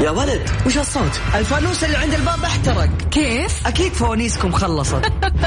يا 0.00 0.10
ولد 0.10 0.50
وش 0.66 0.78
الصوت؟ 0.78 1.20
الفانوس 1.34 1.84
اللي 1.84 1.96
عند 1.96 2.14
الباب 2.14 2.44
احترق. 2.44 3.08
كيف؟ 3.10 3.66
أكيد 3.66 3.92
فوانيسكم 3.92 4.52
خلصت. 4.52 5.02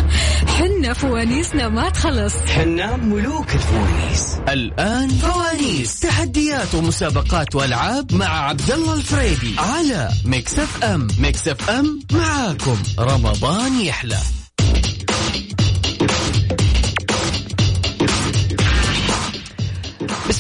حنا 0.58 0.94
فوانيسنا 0.94 1.70
ما 1.70 1.90
تخلص. 1.90 2.34
حنا 2.56 2.96
ملوك 2.98 3.56
الفوانيس. 3.56 4.38
الآن 4.50 5.10
فوانيس. 5.10 6.00
تحديات 6.00 6.76
ومسابقات 6.76 7.56
وألعاب 7.56 8.14
مع 8.14 8.50
عبد 8.50 8.72
الله 8.72 8.94
الفريدي 8.94 9.56
على 9.60 10.10
Mix 10.26 10.60
FM. 10.60 11.08
Mix 11.20 11.48
FM 11.48 12.00
معاكم. 12.12 12.78
رمضان 13.00 13.82
يحلى. 13.82 14.18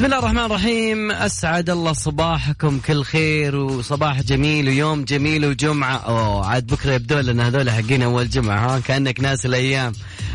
بسم 0.01 0.05
الله 0.05 0.19
الرحمن 0.19 0.45
الرحيم. 0.45 1.11
أسعد 1.11 1.69
الله 1.69 1.93
صباحكم 1.93 2.79
كل 2.79 3.03
خير 3.03 3.55
وصباح 3.55 4.21
جميل 4.21 4.67
ويوم 4.67 5.03
جميل 5.03 5.45
وجمعة. 5.45 5.97
أوه 5.97 6.45
عاد 6.45 6.67
بكرة 6.67 6.93
يبدو 6.93 7.19
لنا 7.19 7.47
هذول 7.47 7.69
حقين 7.69 8.01
أول 8.01 8.29
جمعة 8.29 8.75
ها؟ 8.75 8.79
كأنك 8.79 9.19
ناس 9.19 9.45
الأيام. 9.45 9.93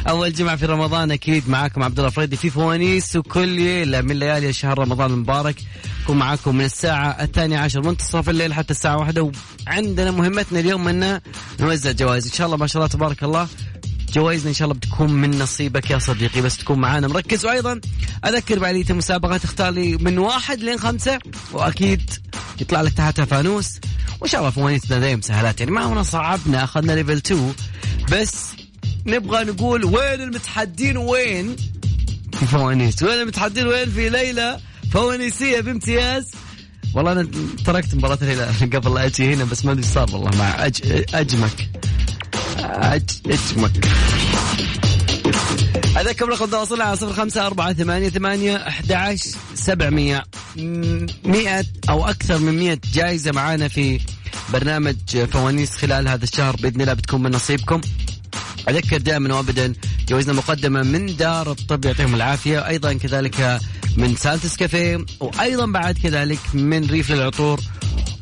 أول 0.09 0.33
جمعة 0.33 0.57
في 0.57 0.67
رمضان 0.67 1.11
أكيد 1.11 1.49
معاكم 1.49 1.83
عبد 1.83 1.99
الله 1.99 2.11
فريدي 2.11 2.37
في 2.37 2.51
فوانيس 2.51 3.17
وكل 3.17 3.49
ليله 3.49 4.01
من 4.01 4.19
ليالي 4.19 4.53
شهر 4.53 4.79
رمضان 4.79 5.11
المبارك. 5.11 5.57
نكون 6.03 6.17
معاكم 6.17 6.57
من 6.57 6.65
الساعة 6.65 7.09
الثانية 7.23 7.59
عشر 7.59 7.83
منتصف 7.83 8.29
الليل 8.29 8.55
حتى 8.55 8.71
الساعة 8.71 8.97
واحدة. 8.97 9.33
وعندنا 9.67 10.11
مهمتنا 10.11 10.61
اليوم 10.61 10.89
أن 10.89 11.21
نوزع 11.61 11.93
جوائز. 11.93 12.27
إن 12.27 12.33
شاء 12.33 12.47
الله 12.47 12.57
ما 12.57 12.67
شاء 12.67 12.83
الله 12.83 12.93
تبارك 12.93 13.23
الله. 13.23 13.49
جوائزنا 14.13 14.49
إن 14.49 14.55
شاء 14.55 14.69
الله 14.69 14.79
بتكون 14.79 15.13
من 15.13 15.39
نصيبك 15.39 15.91
يا 15.91 15.99
صديقي 15.99 16.41
بس 16.41 16.57
تكون 16.57 16.79
معانا. 16.79 17.09
مركز 17.09 17.47
وأيضا 17.47 17.81
أذكر 18.25 18.59
بآلية 18.59 18.85
المسابقة 18.91 19.37
تختار 19.37 19.71
لي 19.71 19.97
من 19.97 20.19
واحد 20.19 20.61
لين 20.61 20.79
خمسة 20.79 21.19
وأكيد 21.53 22.11
يطلع 22.61 22.81
لك 22.81 22.93
تحتها 22.93 23.25
فانوس 23.25 23.81
وإن 24.21 24.31
شاء 24.31 24.41
الله 24.41 24.51
فوانيسنا 24.51 24.99
دايم 24.99 25.21
سهلات 25.21 25.61
يعني 25.61 25.73
ما 25.73 25.83
هو 25.83 26.03
صعبنا 26.03 26.65
أخذنا 26.65 26.93
level 26.93 27.17
2 27.17 27.55
بس 28.13 28.47
نبغى 29.07 29.45
نقول 29.45 29.85
وين 29.85 30.21
المتحدين 30.21 30.97
وين؟ 30.97 31.57
في 32.33 32.47
فوانيس. 32.47 33.03
وين 33.03 33.21
المتحدين 33.21 33.67
وين؟ 33.67 33.91
في 33.91 34.09
ليلة 34.09 34.61
فوانيسية 34.93 35.61
بامتياز. 35.61 36.31
والله 36.95 37.13
أنا 37.13 37.29
تركت 37.65 37.95
مباراة 37.95 38.19
الليلة 38.23 38.47
قبل 38.79 38.95
لا 38.95 39.07
أجي 39.07 39.35
هنا 39.35 39.45
بس 39.45 39.65
ما 39.65 39.73
أدري 39.73 39.83
صار 39.83 40.09
والله 40.13 40.39
مع 40.39 40.67
أج... 40.67 40.81
أجمك. 41.15 41.69
اجمك 42.67 43.89
أذكر 45.97 46.29
رقم 46.29 46.47
تواصلنا 46.47 46.85
على 46.85 46.97
صفر 46.97 47.13
خمسة 47.13 47.47
أربعة 47.47 47.73
ثمانية 47.73 48.09
ثمانية 48.09 48.57
أحد 48.57 48.93
عشر 48.93 49.31
سبعمية. 49.55 50.25
مئة 51.25 51.65
أو 51.89 52.09
أكثر 52.09 52.39
من 52.39 52.59
مئة 52.59 52.79
جائزة 52.95 53.33
معانا 53.33 53.69
في 53.69 54.01
برنامج 54.53 54.97
فوانيس 55.33 55.71
خلال 55.71 56.09
هذا 56.09 56.25
الشهر 56.25 56.57
بإذن 56.57 56.81
الله 56.81 56.93
بتكون 56.93 57.23
من 57.23 57.31
نصيبكم. 57.31 57.81
أذكر 58.69 58.97
دائما 58.97 59.35
وأبدا 59.35 59.73
جوائزنا 60.09 60.33
مقدمة 60.33 60.83
من 60.83 61.17
دار 61.17 61.51
الطب 61.51 61.85
يعطيهم 61.85 62.15
العافية. 62.15 62.69
أيضا 62.69 62.93
كذلك 62.93 63.61
من 63.97 64.17
Salts 64.17 64.57
Cafe 64.57 65.07
وأيضا 65.21 65.67
بعد 65.67 65.99
كذلك 65.99 66.41
من 66.55 66.87
ريف 66.87 67.11
للعطور. 67.11 67.61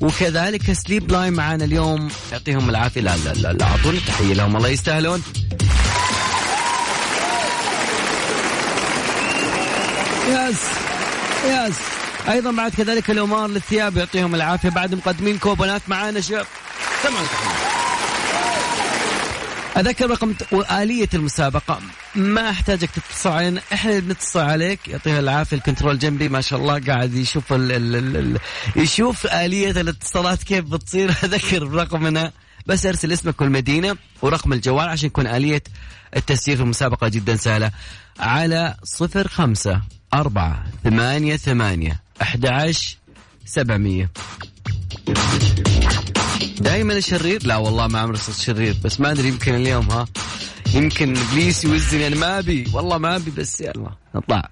وكذلك 0.05 0.73
Sleep 0.73 1.13
Line 1.13 1.33
معانا 1.33 1.65
اليوم. 1.65 2.09
يعطيهم 2.33 2.71
العافية. 2.71 3.01
لا 3.01 3.17
لا 3.17 3.33
لا, 3.33 3.53
لا 3.53 3.65
أعطوني 3.65 4.01
تحية 4.01 4.35
لهم. 4.35 4.57
الله 4.57 4.69
يستاهلون. 4.69 5.23
yes 10.29 10.61
yes. 11.47 11.77
أيضا 12.29 12.51
بعد 12.51 12.75
كذلك 12.75 13.11
الأمار 13.11 13.49
للثياب 13.49 13.97
يعطيهم 13.97 14.35
العافية. 14.35 14.69
بعد 14.69 14.95
مقدمين 14.95 15.39
كوبونات 15.39 15.83
معانا 15.89 16.21
شباب 16.21 16.47
تمام 17.05 17.25
أذكر 19.77 20.11
رقم 20.11 20.35
وآلية 20.53 21.09
المسابقة. 21.15 21.81
ما 22.15 22.51
أحتاجك 22.51 22.91
تتصل 22.91 23.31
علينا 23.31 23.61
إحنا 23.73 23.99
بنتصل 23.99 24.41
عليك. 24.41 24.89
يعطيه 24.89 25.19
العافية. 25.19 25.57
الكنترول 25.57 25.99
جنبي. 25.99 26.29
ما 26.29 26.41
شاء 26.41 26.59
الله 26.59 26.81
قاعد 26.81 27.15
يشوف 27.15 27.53
ال 27.53 27.73
ال 27.73 27.97
ال 27.97 28.17
ال 28.17 28.39
يشوف 28.77 29.27
آلية 29.27 29.71
الاتصالات 29.71 30.43
كيف 30.43 30.65
بتصير. 30.65 31.11
أذكر 31.25 31.63
رقمنا 31.63 32.33
بس 32.67 32.87
أرسل 32.87 33.13
اسمك 33.13 33.41
والمدينة 33.41 33.97
ورقم 34.23 34.53
الجوال 34.53 34.89
عشان 34.89 35.07
يكون 35.07 35.27
آلية 35.27 35.63
التسجيل 36.17 36.57
في 36.57 36.63
المسابقة 36.63 37.09
جدا 37.09 37.37
سهلة. 37.37 37.71
على 38.21 38.77
صفر 38.85 39.29
خمسة 39.29 39.81
أربعة 40.15 40.65
ثمانية 40.85 41.37
ثمانية 41.37 42.01
أحد 42.23 42.47
عشر 42.47 42.97
سبعمية. 43.47 44.11
دائما 46.59 46.93
الشرير؟ 46.97 47.47
لا 47.47 47.57
والله 47.57 47.87
ما 47.87 47.99
عمري 48.01 48.17
صرت 48.17 48.37
شرير 48.37 48.77
بس 48.85 49.01
ما 49.01 49.11
أدري 49.11 49.29
يمكن 49.29 49.55
اليوم 49.55 49.91
ها. 49.91 50.07
يمكن 50.75 51.17
إبليس 51.17 51.65
يوزني 51.65 52.07
أنا 52.07 52.17
ما 52.17 52.39
أبي. 52.39 52.71
والله 52.73 52.99
ما 52.99 53.17
أبي 53.17 53.31
بس 53.31 53.61
يلا 53.61 53.91
نطلع. 54.15 54.51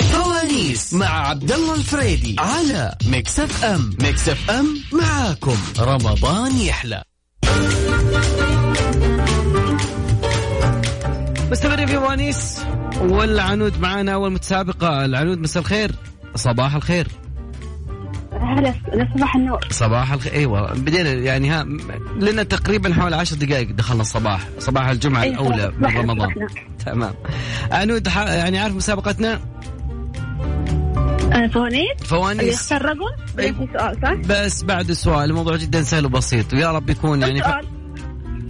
فوانيس 0.00 0.94
مع 0.94 1.28
عبد 1.28 1.52
الله 1.52 1.74
الفريدي 1.74 2.36
على 2.38 2.96
Mix 3.06 3.40
FM. 3.40 3.96
Mix 4.02 4.28
FM 4.28 4.82
معاكم. 4.92 5.56
رمضان 5.78 6.56
يحلى. 6.56 7.02
مستمرين 11.50 11.86
في 11.86 11.96
وانيس 11.96 12.60
والعنود 13.00 13.80
معانا 13.80 14.14
اول 14.14 14.32
متسابقه 14.32 15.04
العنود 15.04 15.38
مساء 15.38 15.62
الخير. 15.62 15.92
صباح 16.36 16.74
الخير. 16.74 17.08
هلا 18.32 18.74
صباح 19.16 19.36
النور. 19.36 19.60
صباح 19.70 20.12
الخير. 20.12 20.32
إيوه 20.32 20.72
بدينا 20.74 21.10
يعني 21.12 21.50
ها 21.50 21.64
لنا 22.20 22.42
تقريبا 22.42 22.94
حوالي 22.94 23.16
عشر 23.16 23.36
دقائق 23.36 23.70
دخلنا 23.70 24.00
الصباح 24.02 24.48
صباح 24.58 24.88
الجمعة 24.88 25.22
أيوة، 25.22 25.34
الأولى 25.34 25.72
من 25.78 25.96
رمضان. 25.96 26.28
تمام. 26.86 27.14
عنود 27.72 28.06
يعني 28.16 28.58
عارف 28.58 28.74
مسابقتنا؟ 28.74 29.40
آه، 31.32 31.46
فوانيس. 31.46 31.90
اللي 31.90 32.04
فوانيس 32.04 32.54
يختار 32.72 32.84
رقم 32.84 32.98
أيوة. 33.38 33.52
في 33.58 33.68
سؤال 33.78 33.96
صح؟ 34.02 34.12
بس 34.12 34.64
بعد 34.64 34.90
السؤال 34.90 35.30
الموضوع 35.30 35.56
جدا 35.56 35.82
سهل 35.82 36.06
وبسيط. 36.06 36.54
ويا 36.54 36.72
رب 36.72 36.90
يكون 36.90 37.22
يعني 37.22 37.42
ف... 37.42 37.46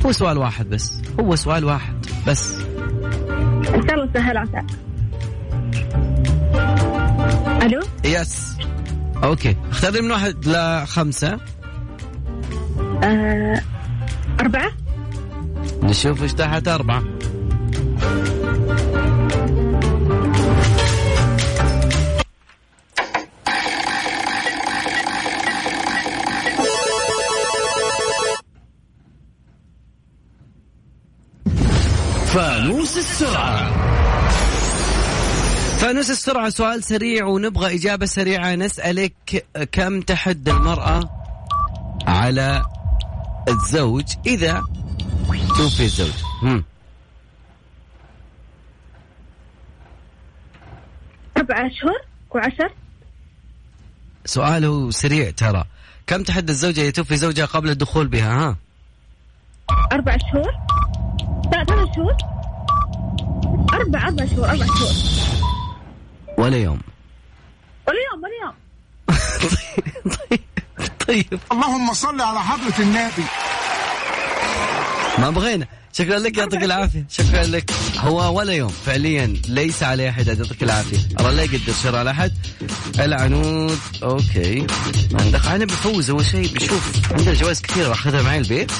هو 0.06 0.12
سؤال 0.12 0.38
واحد 0.38 0.70
بس. 0.70 1.02
هو 1.20 1.36
سؤال 1.36 1.64
واحد 1.64 2.06
بس. 2.26 2.54
ان 3.74 3.86
شاء 3.88 3.94
الله 3.94 4.08
سهل 4.14 4.36
عسى 4.36 4.62
ألو؟ 7.66 7.80
yes 8.04 8.56
okay. 9.24 9.56
اختار 9.70 9.92
لي 9.92 10.00
من 10.00 10.10
واحد 10.10 10.46
لخمسة. 10.46 11.40
آه، 13.04 13.62
أربعة؟ 14.40 14.70
نشوف 15.82 16.22
إيش 16.22 16.32
تحت 16.32 16.68
أربعة. 16.68 17.04
فانوس 32.34 32.98
السرعة 32.98 33.99
فانوس 35.80 36.10
السرعة 36.10 36.48
سؤال 36.48 36.84
سريع 36.84 37.26
ونبغى 37.26 37.74
إجابة 37.74 38.06
سريعة. 38.06 38.54
نسألك 38.54 39.46
كم 39.72 40.00
تحد 40.00 40.48
المرأة 40.48 41.00
على 42.06 42.62
الزوج 43.48 44.04
إذا 44.26 44.64
توفي 45.56 45.84
الزوج؟ 45.84 46.12
هم. 46.42 46.64
أربعة 51.36 51.66
أشهر 51.66 52.06
وعشر. 52.30 52.72
سؤاله 54.24 54.90
سريع 54.90 55.30
ترى. 55.30 55.64
كم 56.06 56.22
تحد 56.22 56.48
الزوجة 56.48 56.80
إذا 56.80 56.90
توفي 56.90 57.16
زوجها 57.16 57.46
قبل 57.46 57.70
الدخول 57.70 58.08
بها؟ 58.08 58.32
ها. 58.32 58.56
أربع 59.92 60.16
شهور 60.32 60.52
ثلاث 61.52 61.88
شهور 61.96 62.16
أربع 63.72 64.08
أربع 64.08 64.26
شهور 64.26 64.50
أربع 64.50 64.66
شهور 64.66 65.19
ولا 66.40 66.56
يوم. 66.56 66.80
ولا 67.88 67.98
يوم 68.12 68.22
ولا 68.22 68.36
يوم. 68.42 68.54
طيب 70.28 70.40
طيب. 71.08 71.40
اللهم 71.52 71.92
صل 71.92 72.20
على 72.20 72.40
حضرة 72.40 72.78
النبي. 72.78 73.24
ما 75.18 75.30
بغينا. 75.30 75.66
شكرا 75.92 76.18
لك 76.18 76.38
يعطيك 76.38 76.62
العافية. 76.62 77.06
شكرا 77.10 77.42
لك. 77.42 77.70
هو 77.98 78.38
ولا 78.38 78.52
يوم. 78.52 78.68
فعليا 78.68 79.26
ليس 79.48 79.82
عليه 79.82 80.08
أحد 80.10 80.26
يعطيك 80.26 80.62
العافية. 80.62 80.98
الله 81.20 81.30
لا 81.30 81.42
يقدر 81.42 81.72
شر 81.82 81.96
على 81.96 82.10
أحد. 82.10 82.32
العنود 83.00 83.78
أوكي. 84.02 84.66
عندك. 85.14 85.46
أنا 85.46 85.64
بفوز 85.64 86.10
أول 86.10 86.26
شيء. 86.26 86.54
بشوف 86.54 87.12
عندنا 87.12 87.34
جوائز 87.34 87.62
كثيرة. 87.62 87.88
باخذها 87.88 88.22
معي 88.22 88.38
البيت. 88.38 88.72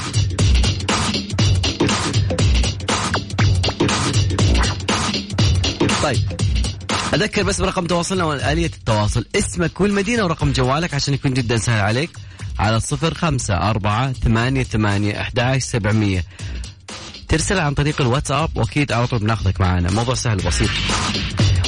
طيب. 6.03 6.50
أذكر 7.15 7.43
بس 7.43 7.61
برقم 7.61 7.87
تواصلنا 7.87 8.25
واليه 8.25 8.67
التواصل. 8.67 9.25
اسمك 9.35 9.81
والمدينة 9.81 10.25
ورقم 10.25 10.53
جوالك 10.53 10.95
عشان 10.95 11.15
يكون 11.15 11.35
جدا 11.35 11.57
سهل 11.57 11.81
عليك. 11.81 12.11
على 12.59 12.77
الصفر 12.77 13.15
خمسة 13.15 13.55
أربعة 13.71 14.13
ثمانية 14.13 14.63
ثمانية 14.63 15.21
أحد 15.21 15.59
سبعمية. 15.59 16.25
ترسل 17.29 17.59
عن 17.59 17.75
طريق 17.75 18.01
الواتساب 18.01 18.57
وأكيد 18.57 18.93
على 18.93 19.07
طول 19.07 19.19
بناخذك 19.19 19.61
معنا 19.61 19.91
موضوع 19.91 20.15
سهل 20.15 20.37
بسيط 20.37 20.71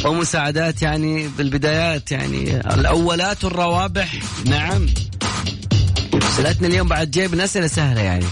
ومساعدات 0.04 0.82
يعني 0.82 1.28
بالبدايات 1.28 2.12
يعني. 2.12 2.56
الأولات 2.56 3.44
والروابح. 3.44 4.14
نعم. 4.46 4.86
سألتنا 6.36 6.68
اليوم 6.68 6.88
بعد 6.88 7.10
جايب 7.10 7.40
اسئله 7.40 7.66
سهلة 7.66 8.00
يعني. 8.00 8.26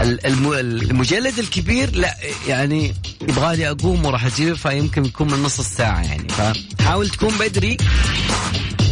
ال- 0.00 0.26
الم- 0.26 0.52
المجلد 0.52 1.38
الكبير 1.38 1.96
لا 1.96 2.16
يعني 2.48 2.94
يبغى 3.22 3.56
لي 3.56 3.70
أقوم 3.70 4.06
وراح 4.06 4.26
أجيب 4.26 4.54
فيمكن 4.56 5.04
يكون 5.04 5.30
من 5.32 5.42
نص 5.42 5.58
الساعة 5.58 6.02
يعني. 6.02 6.28
فحاول 6.28 7.08
تكون 7.08 7.38
بدري 7.38 7.76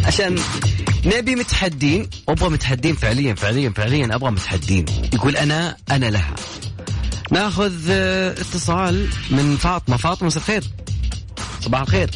عشان 0.05 0.39
نبي 1.05 1.35
متحدين 1.35 2.11
وابغى 2.29 2.49
متحدين 2.49 2.95
فعليا 2.95 3.35
فعليا 3.35 3.71
فعليا 3.71 4.15
أبغى 4.15 4.31
متحدين. 4.31 4.87
يقول 5.13 5.37
أنا 5.37 5.77
أنا 5.91 6.07
لها. 6.11 6.35
ناخذ 7.31 7.73
آه، 7.91 8.33
اتصال 8.33 9.09
من 9.31 9.57
فاطمة. 9.57 9.97
فاطمة 9.97 10.27
مساء 10.27 10.43
الخير. 10.43 10.65
صباح 11.61 11.81
الخير. 11.81 12.11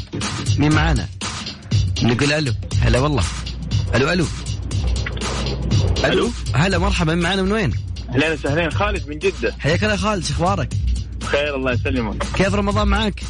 مين 0.58 0.72
معانا؟ 0.72 1.08
نقول 2.02 2.32
ألو. 2.32 2.54
هلا 2.80 2.98
والله. 2.98 3.24
ألو 3.94 4.12
ألو. 4.12 4.26
ألو. 6.04 6.30
هلا 6.54 6.78
مرحبا. 6.78 7.14
معانا 7.14 7.42
من 7.42 7.52
وين؟ 7.52 7.72
اهلين 8.08 8.32
وسهلين 8.32 8.70
خالد 8.70 9.08
من 9.08 9.18
جدة. 9.18 9.54
حياك 9.58 9.84
الله 9.84 9.96
خالد. 9.96 10.24
أخبارك؟ 10.30 10.68
بخير 11.32 11.56
الله 11.56 11.73
يسلمك. 11.73 12.26
كيف 12.34 12.55
رمضان 12.55 12.88
معك؟ 12.88 13.23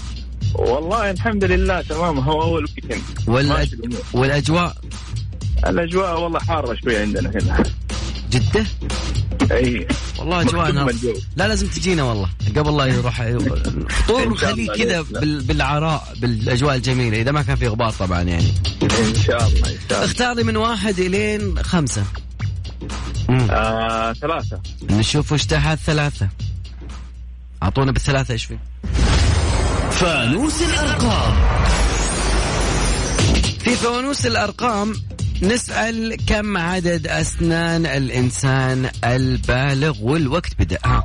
والله 0.55 1.11
الحمد 1.11 1.45
لله 1.45 1.83
تمام. 1.83 2.19
هو 2.19 2.43
أول 2.43 2.65
ويكند 2.65 3.03
والأج... 3.27 3.75
والأجواء؟ 4.13 4.77
الأجواء 5.67 6.21
والله 6.21 6.39
حارة 6.39 6.77
شوي 6.85 6.97
عندنا 6.97 7.31
هنا. 7.31 7.63
جدة؟ 8.31 8.67
إي. 9.53 9.87
والله 10.19 10.41
اجواءنا. 10.41 10.87
لا 11.37 11.49
لازم 11.49 11.67
تجينا 11.67 12.03
والله. 12.03 12.29
قبل 12.57 12.77
لا 12.77 12.85
يروح 12.85 13.23
فطور 13.89 14.35
خليه 14.35 14.71
كذا. 14.71 15.05
بالعراء 15.41 16.15
بالأجواء 16.21 16.77
الجميلة. 16.77 17.21
إذا 17.21 17.31
ما 17.31 17.43
كان 17.43 17.57
في 17.57 17.69
غبار 17.69 17.91
طبعا 17.91 18.23
يعني. 18.23 18.53
إن 18.83 19.15
شاء 19.27 19.47
الله 19.47 19.69
إن 19.69 19.79
شاء 19.89 19.99
الله. 19.99 20.05
اختار 20.05 20.37
لي 20.37 20.43
من 20.43 20.57
واحد 20.57 20.99
إلين 20.99 21.63
خمسة. 21.63 22.05
آه 23.31 24.13
ثلاثة. 24.13 24.61
نشوف 24.91 25.33
وش 25.33 25.45
تحت 25.47 25.79
ثلاثة. 25.79 26.29
أعطونا 27.62 27.93
بالثلاثة 27.93 28.32
إيش 28.32 28.44
في 28.44 28.59
فانوس 29.91 30.62
الأرقام. 30.62 31.35
في 33.59 33.70
فوانوس 33.70 34.26
الأرقام 34.26 34.93
نسأل 35.43 36.17
كم 36.26 36.56
عدد 36.56 37.06
أسنان 37.06 37.87
الإنسان 37.87 38.91
البالغ 39.05 40.03
والوقت 40.03 40.53
بدأ؟ 40.59 40.79
ها. 40.85 41.05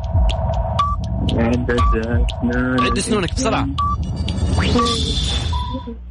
عدد 1.34 1.72
أسنان 1.72 2.82
عد 2.82 3.00
سنونك 3.00 3.36
بسرعة. 3.36 3.68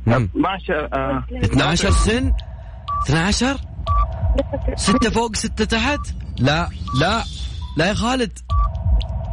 مم. 0.06 0.28
ما 0.34 0.58
شاء 0.66 0.88
آه. 0.92 1.24
12 1.44 1.90
سن؟ 1.90 2.32
12 3.06 3.56
ستة 4.76 5.10
فوق 5.10 5.36
ستة 5.36 5.64
تحت؟ 5.64 6.00
لا 6.38 6.68
لا 7.00 7.24
لا 7.76 7.86
يا 7.86 7.94
خالد. 7.94 8.38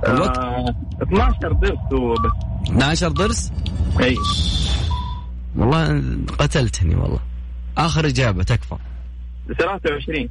الوقت؟ 0.07 0.37
آه 0.37 0.75
12 1.01 1.53
ضرس 1.53 1.77
هو 1.93 2.13
بس. 2.13 2.31
12 2.69 3.07
ضرس؟ 3.07 3.51
إي. 3.99 4.17
والله 5.55 6.03
قتلتني 6.39 6.95
والله. 6.95 7.19
آخر 7.77 8.07
إجابة 8.07 8.43
تكفى. 8.43 8.75
23 9.59 10.29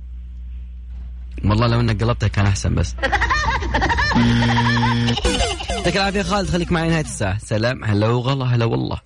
والله 1.44 1.66
لو 1.66 1.80
إنك 1.80 2.02
قلبتها 2.02 2.28
كان 2.28 2.46
أحسن 2.46 2.74
بس. 2.74 2.94
يعطيك 5.70 5.96
العافية 5.96 6.22
خالد 6.22 6.50
خليك 6.50 6.72
معي 6.72 6.88
نهاية 6.88 7.04
الساعة. 7.04 7.38
سلام. 7.38 7.84
هلا 7.84 8.08
وغلا 8.08 8.44
هلا 8.44 8.64
والله. 8.64 8.98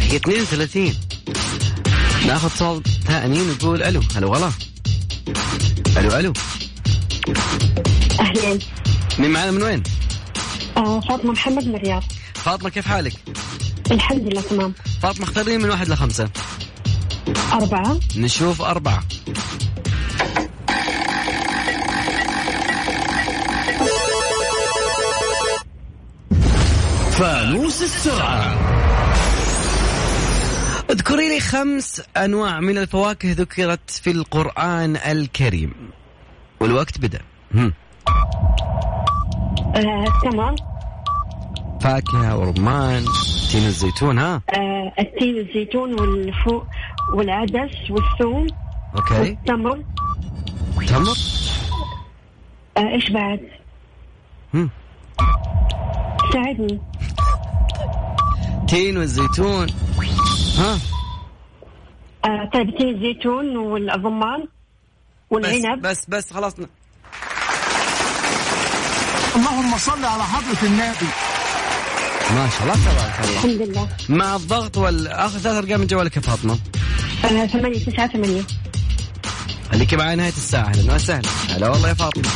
هي 0.00 0.16
32 0.16 0.94
ناخذ 2.26 2.48
صوت 2.48 2.88
ثاني 2.88 3.38
نقول 3.52 3.82
ألو. 3.82 4.00
هلا 4.16 4.26
وغلا. 4.26 4.50
ألو 5.96 6.18
ألو. 6.18 6.32
أهلين 8.24 8.58
مين 9.18 9.30
معنا 9.30 9.50
من 9.50 9.62
وين؟ 9.62 9.82
آه 10.76 11.00
فاطمة 11.00 11.32
محمد 11.32 11.68
من 11.68 11.74
الرياض. 11.74 12.02
فاطمة 12.34 12.70
كيف 12.70 12.86
حالك؟ 12.86 13.12
الحمد 13.90 14.20
لله 14.20 14.40
تمام. 14.40 14.74
فاطمة 15.02 15.24
اختاري 15.24 15.58
من 15.58 15.70
واحد 15.70 15.88
لخمسة. 15.88 16.28
أربعة. 17.52 18.00
نشوف 18.16 18.62
أربعة. 18.62 19.04
فانوس 27.10 27.82
السرعة. 27.82 28.58
اذكري 30.90 31.28
لي 31.28 31.40
خمس 31.40 32.02
أنواع 32.16 32.60
من 32.60 32.78
الفواكه 32.78 33.32
ذكرت 33.32 33.90
في 33.90 34.10
القرآن 34.10 34.96
الكريم. 34.96 35.74
والوقت 36.60 36.98
بدأ. 36.98 37.20
هم. 37.54 37.72
آه 39.76 40.04
تمام. 40.22 40.54
فاكهة 41.80 42.38
ورمان 42.38 43.04
تين 43.50 43.64
الزيتون 43.66 44.18
ها؟ 44.18 44.42
آه 44.50 44.92
التين 44.98 45.36
الزيتون 45.38 46.00
والفو 46.00 46.62
والعدس 47.14 47.90
والثوم 47.90 48.46
أوكي. 48.96 49.14
والتمر. 49.20 49.82
تمر؟ 50.88 51.16
آه 52.76 52.88
إيش 52.94 53.10
بعد؟ 53.10 53.40
هم. 54.54 54.70
ساعدني. 56.32 56.80
تين 58.68 58.96
والزيتون 58.96 59.66
ها؟ 60.58 60.78
آه 62.24 62.50
طيب 62.54 62.68
التين 62.68 62.88
الزيتون 62.88 63.56
والرمان 63.56 64.40
بس 64.42 64.48
والعنب. 65.30 65.82
بس 65.82 66.06
بس 66.08 66.32
خلاص 66.32 66.54
اللهم 69.36 69.78
صل 69.78 70.04
على 70.04 70.24
حضرة 70.24 70.62
النبي. 70.62 71.06
ما 72.34 72.48
شاء 72.50 72.62
الله 72.62 72.74
تبارك 72.74 73.20
الله. 73.20 73.34
الحمد 73.34 73.62
لله. 73.62 73.88
مع 74.08 74.36
الضغط 74.36 74.76
والآخر 74.76 75.38
ثلاث 75.38 75.56
أرقام 75.56 75.80
من 75.80 75.86
جوالك 75.86 76.16
يا 76.16 76.20
فاطمة؟ 76.20 76.58
آه 77.24 77.46
ثمانية 77.46 77.78
تسعة 77.78 78.12
ثمانية. 78.12 78.42
خليكي 79.72 79.96
معي 79.96 80.16
نهاية 80.16 80.32
الساعة 80.36 80.68
أهلا 80.68 80.94
وسهلا. 80.94 81.28
هلا 81.50 81.68
والله 81.68 81.88
يا 81.88 81.94
فاطمة. 81.94 82.28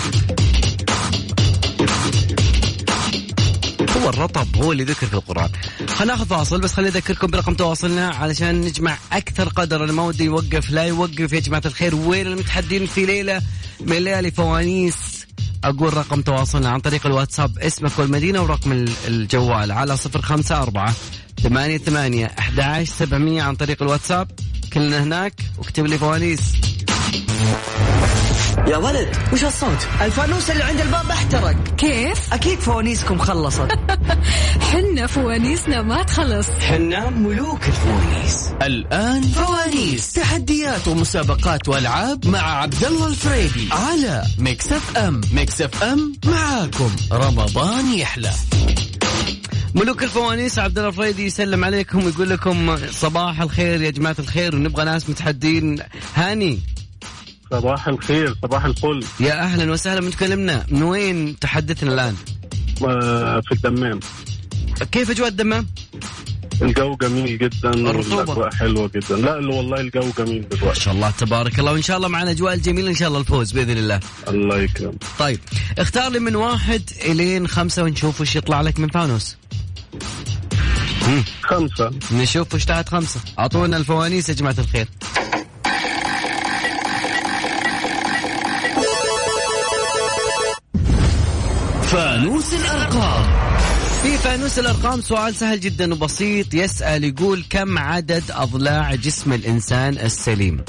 هو 3.97 4.09
الرطب 4.09 4.57
هو 4.57 4.73
اللي 4.73 4.85
ذكر 4.85 5.07
في 5.07 5.15
القرآن. 5.15 5.49
خلينا 5.89 6.15
ناخذ 6.15 6.27
فاصل 6.27 6.61
بس 6.61 6.73
خليني 6.73 6.91
أذكركم 6.97 7.27
برقم 7.27 7.55
تواصلنا 7.55 8.09
علشان 8.09 8.61
نجمع 8.61 8.97
أكثر 9.13 9.49
قدر. 9.49 9.85
أنا 9.85 9.93
ما 9.93 10.03
ودي 10.03 10.25
يوقف 10.25 10.71
لا 10.71 10.85
يوقف. 10.85 11.33
يا 11.33 11.41
جماعة 11.41 11.63
الخير 11.67 11.95
وين 11.95 12.27
المتحدين 12.27 12.87
في 12.87 13.07
ليلة؟ 13.07 13.43
من 13.81 13.97
ليالي 13.97 14.31
فوانيس. 14.31 15.18
أقول 15.65 15.97
رقم 15.97 16.21
تواصلنا 16.23 16.69
عن 16.69 16.81
طريق 16.81 17.07
الواتساب 17.07 17.59
اسمك 17.59 17.99
والمدينة 17.99 18.43
ورقم 18.43 18.73
ال- 18.73 18.93
الجوال 19.09 19.73
على 19.73 19.97
صفر 19.97 20.23
خمسة 20.23 20.63
أربعة 20.63 20.95
ثمانية 21.43 21.79
ثمانية 21.79 22.27
أحد 22.39 22.85
سبعمية 22.85 23.43
عن 23.43 23.57
طريق 23.57 23.83
الواتساب. 23.83 24.29
كلنا 24.73 25.03
هناك 25.03 25.35
واكتب 25.59 25.87
لي 25.87 25.99
فوانيس 25.99 26.41
يا 28.67 28.77
ولد 28.77 29.09
وش 29.33 29.45
الصوت؟ 29.45 29.87
الفانوس 30.01 30.51
اللي 30.51 30.63
عند 30.63 30.81
الباب 30.81 31.11
احترق. 31.11 31.75
كيف؟ 31.77 32.35
أكيد 32.35 32.59
فوانيسكم 32.59 33.19
خلصت. 33.19 33.69
حنا 34.73 35.07
فوانيسنا 35.07 35.83
ما 35.83 36.03
تخلص. 36.03 36.51
حنا 36.51 37.11
ملوك 37.11 37.61
الفوانيس. 37.69 38.53
الآن 38.63 39.23
فوانيس. 39.23 40.13
تحديات 40.13 40.89
ومسابقات 40.89 41.69
وألعاب 41.69 42.27
مع 42.27 42.63
عبد 42.63 42.85
الله 42.85 43.07
الفريدي. 43.07 43.69
على 43.73 44.25
Mix 44.39 44.73
FM 44.73 45.21
Mix 45.33 45.63
FM 45.63 46.13
معاكم. 46.27 46.91
رمضان 47.13 47.93
يحلى. 47.95 48.31
ملوك 49.75 50.03
الفوانيس 50.03 50.59
عبد 50.59 50.79
الله 50.79 50.91
الفريدي 50.91 51.27
يسلم 51.27 51.65
عليكم 51.65 52.05
ويقول 52.05 52.31
لكم 52.31 52.77
صباح 52.91 53.41
الخير 53.41 53.83
يا 53.83 53.91
جماعة 53.91 54.17
الخير. 54.19 54.57
ونبغى 54.57 54.85
ناس 54.85 55.11
متحدين. 55.11 55.79
هاني. 56.15 56.61
صباح 57.51 57.89
الخير 57.89 58.35
صباح 58.43 58.65
الفل. 58.65 59.05
يا 59.21 59.43
أهلا 59.43 59.73
وسهلا 59.73 60.01
من 60.01 60.11
تكلمنا. 60.11 60.67
من 60.69 60.83
وين 60.83 61.39
تحدثنا 61.39 61.95
الآن؟ 61.95 62.15
آه 62.83 63.41
في 63.41 63.53
الدمام. 63.53 64.01
كيف 64.93 65.11
أجواء 65.11 65.29
الدمام؟ 65.29 65.67
الجو 66.63 66.97
جميل 66.97 67.39
جدا 67.39 67.71
الرطوبة. 67.71 68.51
حلوة 68.51 68.91
جدا. 68.95 69.17
لا 69.17 69.35
والله 69.35 69.81
الجو 69.81 70.11
جميل 70.19 70.43
ما 70.43 70.49
دلوقتي 70.49 70.81
شاء 70.81 70.95
الله 70.95 71.11
تبارك 71.11 71.59
الله. 71.59 71.73
وإن 71.73 71.83
شاء 71.83 71.97
الله 71.97 72.09
معنا 72.09 72.31
أجواء 72.31 72.55
الجميلة 72.55 72.91
إن 72.91 72.95
شاء 72.95 73.09
الله 73.09 73.21
الفوز 73.21 73.53
بإذن 73.53 73.77
الله. 73.77 74.01
الله 74.29 74.59
يكرم 74.59 74.93
طيب 75.19 75.41
اختار 75.79 76.13
لي 76.13 76.19
من 76.19 76.37
واحد 76.37 76.83
إلين 77.05 77.49
خمسة 77.49 77.83
ونشوف 77.83 78.21
وش 78.21 78.37
يطلع 78.37 78.61
لك 78.61 78.81
من 78.81 78.89
فانوس. 78.89 79.37
خمسة. 81.43 81.91
نشوف 82.13 82.55
وش 82.55 82.65
تحت 82.65 82.89
خمسة. 82.89 83.21
أعطونا 83.39 83.77
الفوانيس 83.77 84.29
يا 84.29 84.35
جماعة 84.35 84.57
الخير. 84.59 84.89
فانوس 91.89 92.55
الأرقام. 92.55 93.25
في 94.03 94.19
فانوس 94.19 94.59
الأرقام 94.59 95.01
سؤال 95.01 95.35
سهل 95.35 95.61
جدا 95.61 95.95
وبسيط. 95.95 96.55
يسأل 96.55 97.05
يقول 97.05 97.45
كم 97.51 97.79
عدد 97.79 98.23
أضلاع 98.31 98.95
جسم 98.95 99.33
الإنسان 99.33 99.93
السليم؟ 99.99 100.65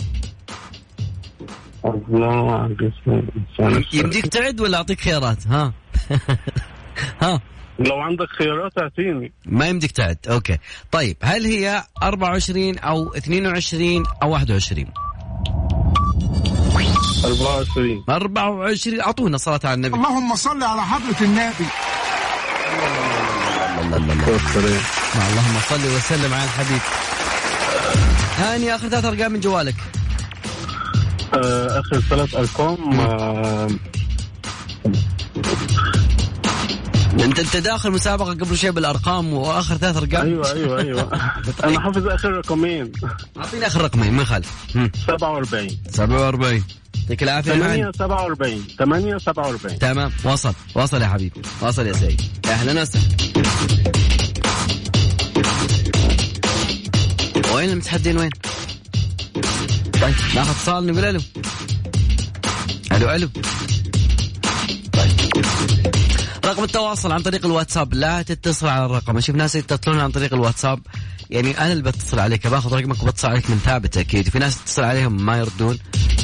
الله 1.85 2.67
جسم 2.67 3.11
الإنسان 3.11 3.83
يمديك 3.93 4.27
تعد 4.27 4.61
ولا 4.61 4.77
أعطيك 4.77 5.01
خيارات؟ 5.01 5.47
ها. 5.47 5.73
ها. 7.21 7.41
لو 7.79 7.95
عندك 7.99 8.27
خيارات 8.37 8.71
أعطيني. 8.81 9.31
ما 9.45 9.67
يمديك 9.67 9.91
تعد. 9.91 10.17
أوكي. 10.29 10.57
طيب 10.91 11.17
هل 11.21 11.45
هي 11.45 11.83
24 12.03 12.77
أو 12.77 13.13
22 13.13 14.03
أو 14.23 14.31
21 14.31 14.85
24 17.25 18.03
24 18.09 19.01
أعطونا 19.01 19.37
صلاة 19.37 19.59
على 19.63 19.73
النبي. 19.73 19.95
اللهم 19.95 20.35
صل 20.35 20.63
على 20.63 20.81
حضرة 20.81 21.21
النبي. 21.21 21.65
اللهم 23.79 25.59
صل 25.69 25.95
وسلم 25.95 26.33
على 26.33 26.43
الحبيب. 26.43 26.81
هاني 28.37 28.75
آخر 28.75 28.89
ثلاث 28.89 29.05
أرقام 29.05 29.31
من 29.31 29.39
جوالك. 29.39 29.75
آه، 31.33 31.79
آخر 31.79 31.99
ثلاث 32.09 32.35
أرقام 32.35 32.99
آه، 32.99 33.67
أنت 37.13 37.39
أنت 37.39 37.57
داخل 37.57 37.91
مسابقة 37.91 38.31
قبل 38.31 38.57
شيء 38.57 38.71
بالأرقام 38.71 39.33
وآخر 39.33 39.77
ثلاث 39.77 39.97
أرقام. 39.97 40.21
أيوه 40.21 40.51
أيوه 40.51 40.79
أيوه. 40.79 41.09
أنا 41.63 41.79
حافظ 41.79 42.07
آخر 42.07 42.31
رقمين 42.31 42.91
أعطيني 43.37 43.67
آخر 43.67 43.81
رقمين 43.81 44.13
ما 44.13 44.21
يخالف. 44.21 44.51
هم. 44.75 44.91
47 45.07 45.69
47 45.89 46.63
يعطيك 47.09 47.23
العافيه 47.23 47.51
يا 47.51 47.55
هاني 47.55 47.91
8 47.91 47.91
47 47.91 48.67
8 48.79 49.17
47 49.17 49.79
تمام. 49.79 50.11
وصل. 50.23 50.53
وصل 50.75 51.01
يا 51.01 51.07
حبيبي. 51.07 51.41
وصل 51.61 51.87
يا 51.87 51.93
سيد 51.93 52.21
أهلا 52.45 52.81
وسهلا. 52.81 53.05
وين 57.53 57.69
المتحدين؟ 57.69 58.17
وين؟ 58.17 58.29
طيب 60.01 60.15
ناخذ 60.35 60.49
اتصال 60.49 60.87
نقول 60.87 61.05
ألو. 61.05 61.21
ألو 62.91 63.09
ألو. 63.09 63.29
طيب. 64.93 65.45
رقم 66.45 66.63
التواصل 66.63 67.11
عن 67.11 67.21
طريق 67.21 67.45
الواتساب. 67.45 67.93
لا 67.93 68.21
تتصل 68.21 68.67
على 68.67 68.85
الرقم. 68.85 69.17
أشوف 69.17 69.35
ناس 69.35 69.55
يتصلون 69.55 69.99
عن 69.99 70.11
طريق 70.11 70.33
الواتساب. 70.33 70.79
يعني 71.29 71.57
أنا 71.57 71.71
اللي 71.71 71.83
بتصل 71.83 72.19
عليك. 72.19 72.47
باخذ 72.47 72.73
رقمك 72.73 73.03
وبتصل 73.03 73.27
عليك 73.27 73.49
من 73.49 73.57
ثابت 73.57 73.97
أكيد. 73.97 74.29
في 74.29 74.39
ناس 74.39 74.63
تتصل 74.63 74.83
عليهم 74.83 75.25
ما 75.25 75.37
يردون. 75.37 75.77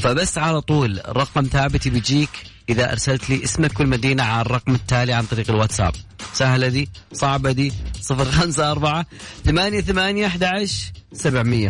فبس 0.05 0.37
على 0.37 0.61
طول 0.61 1.01
رقم 1.07 1.43
ثابت 1.43 1.87
بيجيك 1.87 2.29
إذا 2.69 2.91
أرسلت 2.91 3.29
لي 3.29 3.43
اسمك 3.43 3.79
والمدينه 3.79 4.23
على 4.23 4.41
الرقم 4.41 4.75
التالي 4.75 5.13
عن 5.13 5.25
طريق 5.25 5.49
الواتساب. 5.49 5.93
سهلة 6.33 6.67
دي 6.67 6.89
صعبة 7.13 7.51
دي 7.51 7.73
صفر 8.01 8.25
خمسة 8.25 8.71
أربعة 8.71 9.05
ثمانية 9.45 9.81
ثمانية 9.81 10.27
أحد 10.27 10.43
عشر 10.43 10.91
سبعمية. 11.13 11.69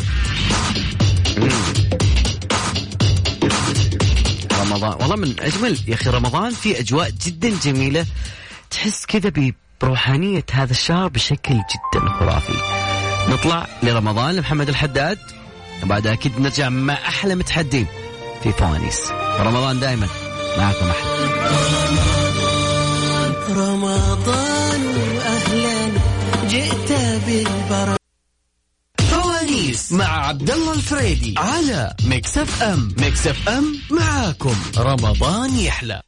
رمضان 4.61 4.93
والله 5.01 5.15
من 5.15 5.35
أجمل 5.39 5.77
يا 5.87 5.93
أخي 5.93 6.09
رمضان 6.09 6.53
في 6.53 6.79
أجواء 6.79 7.11
جدا 7.25 7.53
جميلة. 7.63 8.05
تحس 8.71 9.05
كذا 9.05 9.31
بروحانية 9.81 10.45
هذا 10.51 10.71
الشهر 10.71 11.07
بشكل 11.07 11.55
جدا 11.55 12.09
خرافي. 12.19 12.53
نطلع 13.29 13.67
لرمضان 13.83 14.35
لمحمد 14.35 14.69
الحداد. 14.69 15.19
وبعدها 15.83 16.13
أكيد 16.13 16.39
نرجع 16.39 16.69
مع 16.69 16.93
أحلى 16.93 17.35
متحدين. 17.35 17.87
في 18.45 18.51
فوانيس. 18.51 19.11
رمضان 19.39 19.79
دائما 19.79 20.07
معكم 20.57 20.85
أحلى 20.89 21.11
رمضان 23.49 24.85
واهلا 25.17 25.91
جئت 26.49 26.91
بالبركة. 27.25 27.97
فوانيس 28.99 29.91
مع 29.91 30.27
عبد 30.27 30.51
الله 30.51 30.73
الفريدي 30.73 31.35
على 31.37 31.95
Mix 32.05 32.37
FM. 32.37 32.95
Mix 32.99 33.27
FM 33.27 33.79
معاكم. 33.91 34.55
رمضان 34.77 35.59
يحلى. 35.59 36.01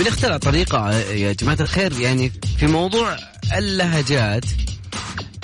نبي 0.00 0.08
نخترع 0.10 0.36
طريقة 0.36 0.92
يا 1.00 1.32
جماعة 1.32 1.56
الخير 1.60 1.92
يعني 2.00 2.32
في 2.58 2.66
موضوع 2.66 3.16
اللهجات 3.56 4.44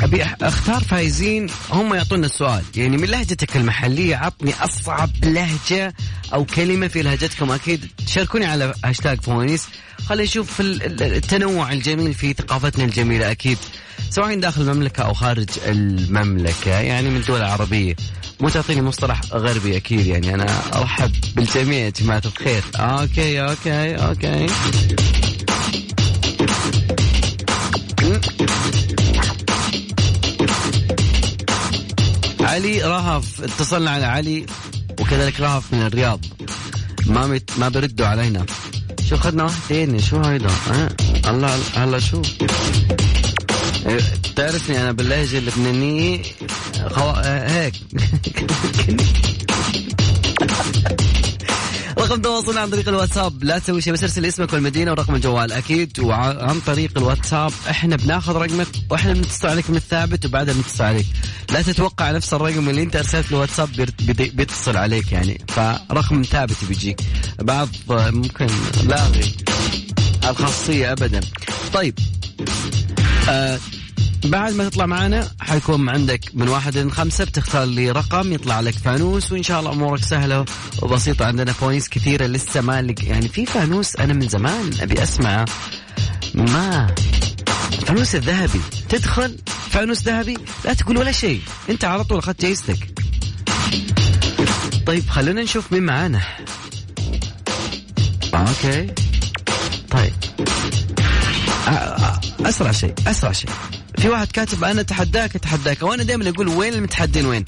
أبي 0.00 0.25
أح- 0.25 0.28
أختار 0.42 0.80
فايزين 0.84 1.46
هم 1.70 1.94
يعطونا 1.94 2.26
السؤال. 2.26 2.62
يعني 2.76 2.96
من 2.96 3.04
لهجتك 3.08 3.56
المحلية 3.56 4.16
عطني 4.16 4.52
أصعب 4.60 5.10
لهجة 5.25 5.94
أو 6.34 6.44
كلمة 6.44 6.88
في 6.88 7.02
لهجتكم؟ 7.02 7.50
أكيد 7.52 7.90
شاركوني 8.06 8.44
على 8.46 8.75
هاشتاج 8.84 9.20
فوانيس. 9.20 9.66
خلينا 10.06 10.25
نشوف 10.25 10.60
ال- 10.60 10.82
ال- 10.82 11.02
التنوع 11.02 11.72
الجميل 11.72 12.14
في 12.14 12.32
ثقافتنا 12.32 12.84
الجميلة 12.84 13.30
أكيد. 13.30 13.58
سواء 14.10 14.40
داخل 14.40 14.62
المملكة 14.62 15.02
أو 15.02 15.14
خارج 15.14 15.48
المملكة 15.66 16.70
يعني 16.70 17.10
من 17.10 17.16
الدول 17.16 17.40
العربية. 17.40 17.96
مو 18.40 18.48
تعطيني 18.48 18.82
مصطلح 18.82 19.20
غربي 19.32 19.76
أكيد 19.76 20.06
يعني 20.06 20.34
أنا 20.34 20.46
أرحب 20.75 21.12
بالجميع 21.36 21.78
يا 21.78 21.90
جماعة 21.90 22.22
الخير. 22.26 22.62
أوكي 22.76 23.42
أوكي 23.42 23.94
أوكي. 23.94 24.46
علي 32.40 32.82
رهف 32.82 33.40
اتصلنا 33.42 33.90
على 33.90 34.04
علي 34.04 34.46
وكذلك 35.00 35.40
رهف 35.40 35.72
من 35.72 35.82
الرياض. 35.82 36.25
ما 37.06 37.26
مت 37.26 37.50
ما 37.58 37.68
بردوا 37.68 38.06
علينا. 38.06 38.46
شو 39.08 39.16
خدنا 39.16 39.44
واحدين؟ 39.44 40.00
شو 40.00 40.20
هيدا 40.20 40.50
أه؟ 40.70 40.90
الله 41.30 41.58
هلا 41.75 41.98
شو؟ 41.98 42.22
تعرفني 44.37 44.81
أنا 44.83 44.93
باللهجة 44.93 45.38
اللبنانية؟ 45.38 46.23
خو... 46.90 47.00
آه، 47.11 47.49
هيك. 47.50 47.75
رقم 51.99 52.21
تواصلنا 52.23 52.61
عن 52.61 52.71
طريق 52.71 52.88
الواتساب. 52.88 53.45
لا 53.45 53.59
تسوي 53.59 53.81
شيء 53.81 53.93
بس 53.93 54.02
ارسل 54.02 54.26
اسمك 54.26 54.52
والمدينة 54.52 54.90
ورقم 54.90 55.14
الجوال. 55.14 55.52
أكيد 55.52 56.00
وعن 56.00 56.61
طريق 56.66 56.90
الواتساب. 56.97 57.52
إحنا 57.71 57.97
بناخذ 57.97 58.33
رقمك 58.37 58.66
وإحنا 58.90 59.12
بنتصل 59.12 59.49
عليك 59.49 59.71
من 59.71 59.76
الثابت 59.76 60.26
وبعدها 60.26 60.55
بنتصل 60.55 60.85
عليك. 60.85 61.07
لا 61.52 61.62
تتوقع 61.62 62.11
نفس 62.11 62.35
الرقم 62.35 62.69
اللي 62.69 62.83
أنت 62.83 62.97
ارسلت 62.97 63.33
له 63.33 63.38
واتساب 63.38 63.69
بيرت- 63.73 64.02
بيد- 64.02 64.37
بيتصل 64.37 64.76
عليك 64.76 65.12
يعني. 65.12 65.40
فرقم 65.49 66.23
ثابت 66.23 66.57
بيجيك. 66.69 67.00
بعض 67.43 67.69
ممكن 67.90 68.47
لاغي 68.88 69.33
الخاصية 70.28 70.93
ابدا. 70.93 71.21
طيب. 71.73 71.99
آه 73.28 73.59
بعد 74.25 74.52
ما 74.52 74.68
تطلع 74.68 74.87
معنا 74.87 75.28
حيكون 75.40 75.88
عندك 75.88 76.21
من 76.35 76.49
واحد 76.49 76.76
لين 76.76 76.90
خمسة 76.92 77.25
بتختار 77.25 77.64
لي 77.64 77.90
رقم 77.90 78.33
يطلع 78.33 78.61
لك 78.61 78.75
فانوس 78.75 79.33
وإن 79.33 79.42
شاء 79.42 79.61
الله 79.61 79.73
أمورك 79.73 80.02
سهلة 80.02 80.45
وبسيطة. 80.83 81.25
عندنا 81.26 81.52
فوانيس 81.52 81.88
كثيرة 81.88 82.26
لسه 82.26 82.61
ما 82.61 82.83
لك 82.83 83.04
يعني 83.04 83.28
في 83.28 83.47
فانوس 83.47 83.97
أنا 83.97 84.12
من 84.12 84.28
زمان 84.28 84.71
أبي 84.80 85.02
أسمعه 85.02 85.45
ما؟ 86.35 86.95
الفانوس 87.73 88.14
الذهبي. 88.14 88.61
تدخل 88.88 89.37
فانوس 89.71 90.02
ذهبي 90.02 90.38
لا 90.64 90.73
تقول 90.75 90.99
ولا 90.99 91.12
شيء. 91.12 91.40
أنت 91.71 91.85
على 91.85 92.04
طول 92.04 92.18
أخذت 92.18 92.42
جايزتك. 92.42 93.00
طيب 94.87 95.09
خلونا 95.09 95.42
نشوف 95.42 95.73
مين 95.73 95.83
معانا. 95.83 96.21
okay. 98.35 98.87
طيب. 99.90 100.12
آه، 101.68 101.71
آه، 101.71 101.95
أسرع 102.48 102.72
شيء 102.72 102.94
أسرع 103.06 103.32
شيء. 103.32 103.50
في 103.98 104.08
واحد 104.08 104.26
كاتب 104.32 104.64
أنا 104.64 104.80
أتحداك 104.80 105.36
أتحداك. 105.36 105.82
وأنا 105.82 106.02
دائما 106.02 106.28
أقول 106.28 106.48
وين 106.48 106.74
المتحدين 106.74 107.26
وين؟ 107.26 107.44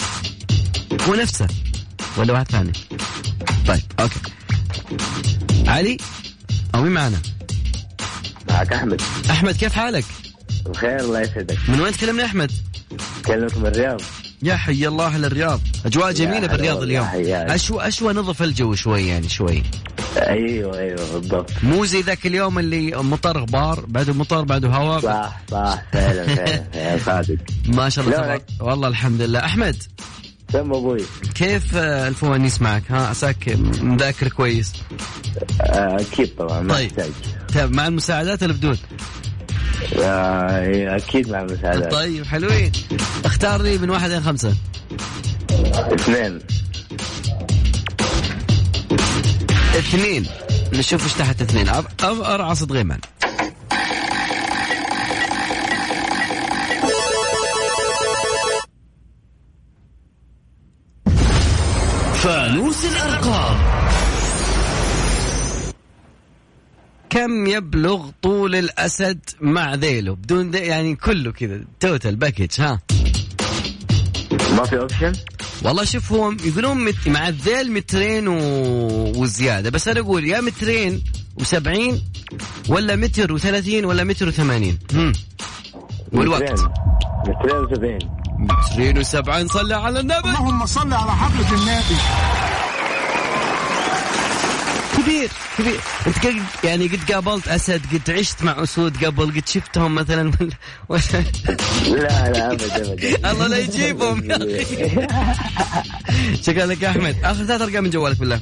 هو 1.08 1.14
نفسه 1.14 1.48
ولا 2.16 2.32
واحد 2.32 2.50
ثاني؟ 2.50 2.72
طيب 3.66 3.82
okay. 4.00 4.20
علي 5.66 5.96
أو 6.74 6.82
مين 6.82 6.92
معنا؟ 6.92 7.18
معك 8.50 8.72
أحمد. 8.72 9.02
أحمد 9.30 9.56
كيف 9.56 9.72
حالك؟ 9.72 10.04
بخير 10.66 11.00
الله 11.00 11.20
يسعدك. 11.20 11.58
من 11.68 11.80
وين 11.80 11.92
تكلمنا 11.92 12.24
أحمد؟ 12.24 12.52
كلمك 13.26 13.56
من 13.56 13.66
الرياض. 13.66 14.00
يا 14.42 14.56
حي 14.56 14.86
الله 14.86 15.06
أهل 15.06 15.24
الرياض 15.24 15.60
اجواء 15.86 16.12
جميلة 16.12 16.46
بالرياض 16.46 16.82
اليوم. 16.82 17.06
اشوى 17.50 17.88
اشوى 17.88 18.12
نظف 18.12 18.42
الجو 18.42 18.74
شوي 18.74 19.06
يعني 19.06 19.28
شوي. 19.28 19.62
أيوه 20.16 20.78
أيوه 20.78 21.12
بالضبط. 21.12 21.50
مو 21.62 21.84
زي 21.84 22.00
ذاك 22.00 22.26
اليوم 22.26 22.58
اللي 22.58 22.90
مطر 22.96 23.38
غبار 23.38 23.84
بعده 23.88 24.12
مطر 24.12 24.44
بعده 24.44 24.68
هواء. 24.68 25.00
صح 25.00 25.40
صح 25.50 25.82
فعلا 25.92 26.26
فعلا. 26.34 26.98
صادق. 27.06 27.36
ما 27.66 27.88
شاء 27.88 28.04
الله. 28.04 28.40
والله 28.60 28.88
الحمد 28.88 29.20
لله. 29.22 29.44
أحمد. 29.44 29.82
سم 30.52 30.58
أبوي. 30.72 31.04
كيف 31.34 31.76
الفوانيس 31.76 32.62
معك 32.62 32.82
ها 32.90 33.06
عساك 33.06 33.56
مذاكر 33.82 34.28
كويس. 34.28 34.72
أكيد 35.60 36.34
طبعا 36.38 36.60
ما 36.60 36.74
طيب. 36.74 36.90
طيب 37.54 37.74
مع 37.74 37.86
المساعدات 37.86 38.42
ولا 38.42 38.52
بدون. 38.52 38.78
آه، 40.02 40.96
أكيد 40.96 41.30
مع 41.30 41.40
المساعدات 41.40 41.92
طيب 41.92 42.26
حلوين. 42.26 42.72
اختار 43.24 43.62
لي 43.62 43.78
من 43.78 43.90
واحد 43.90 44.10
إلى 44.10 44.20
خمسة. 44.20 44.54
اثنين. 45.74 46.38
اثنين. 49.78 50.26
نشوف 50.72 51.04
إيش 51.04 51.12
تحت 51.12 51.42
اثنين. 51.42 51.70
أر- 51.70 52.02
أر- 52.02 52.04
ارعص 52.26 52.62
غيمان 52.62 53.00
فانوس 62.22 62.84
الأرقام. 62.84 63.56
كم 67.10 67.46
يبلغ 67.46 68.10
طول 68.22 68.54
الأسد 68.54 69.20
مع 69.40 69.74
ذيله؟ 69.74 70.14
بدون 70.14 70.50
ذي 70.50 70.58
يعني 70.58 70.94
كله 70.94 71.32
كذا 71.32 71.60
total 71.80 72.16
package 72.16 72.60
ها. 72.60 72.80
ما 74.56 74.64
في 74.64 74.78
اوبشن 74.78 75.12
والله 75.62 75.84
شوف 75.84 76.12
هو 76.12 76.32
يقولون 76.44 76.84
مت... 76.84 77.08
مع 77.08 77.28
الذيل 77.28 77.72
مترين 77.72 78.28
و... 78.28 78.38
وزيادة 79.16 79.70
بس 79.70 79.88
أنا 79.88 80.00
أقول 80.00 80.26
يا 80.26 80.40
مترين 80.40 81.04
وسبعين 81.36 82.02
ولا 82.68 82.96
متر 82.96 83.32
وثلاثين 83.32 83.84
ولا 83.84 84.04
متر 84.04 84.28
وثمانين. 84.28 84.78
هم. 84.94 85.12
والوقت. 86.12 86.42
مترين. 86.42 87.64
وسبعين. 87.64 87.98
مترين 88.38 88.98
وسبعين 88.98 89.48
صلى 89.48 89.74
على 89.74 90.00
النبي. 90.00 90.28
اللهم 90.28 90.66
صل 90.66 90.92
على 90.92 91.12
حضرة 91.12 91.58
النبي. 91.58 91.98
كبير 95.08 95.30
كبير. 95.58 95.80
انت 96.06 96.26
قد 96.26 96.36
يعني 96.64 96.86
قد 96.86 97.12
قابلت 97.12 97.48
أسد 97.48 97.82
قد 97.92 98.10
عشت 98.10 98.42
مع 98.42 98.62
أسود 98.62 99.04
قبل 99.04 99.26
قد 99.40 99.48
شفتهم 99.48 99.94
مثلا 99.94 100.30
لا 101.88 102.30
لا 102.32 102.52
ابد 102.52 102.62
ابد 102.62 103.24
الله 103.26 103.46
لا 103.46 103.58
يجيبهم. 103.58 104.30
يا 104.30 104.36
أخي 104.62 105.06
شكرا 106.42 106.66
لك 106.66 106.82
يا 106.82 106.90
أحمد. 106.90 107.16
آخر 107.24 107.44
ثلاث 107.44 107.60
أرقام 107.62 107.84
من 107.84 107.90
جوالك 107.90 108.18
بالله. 108.18 108.40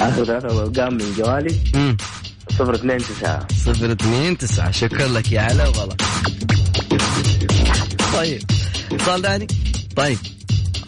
آخر 0.00 0.24
ثلاث 0.24 0.44
أرقام 0.44 0.94
من 0.94 1.14
جوالي؟ 1.18 1.56
امم 1.74 1.96
صفر 2.50 2.74
اثنين 2.74 2.98
تسعة. 2.98 3.46
صفر 3.66 3.92
اثنين 3.92 4.38
تسعة. 4.38 4.70
شكرا 4.70 5.08
لك 5.08 5.32
يا 5.32 5.40
هلا 5.40 5.68
وغلا 5.68 5.96
طيب. 8.14 8.42
اتصال 8.92 9.22
ثاني. 9.22 9.46
طيب. 9.96 10.18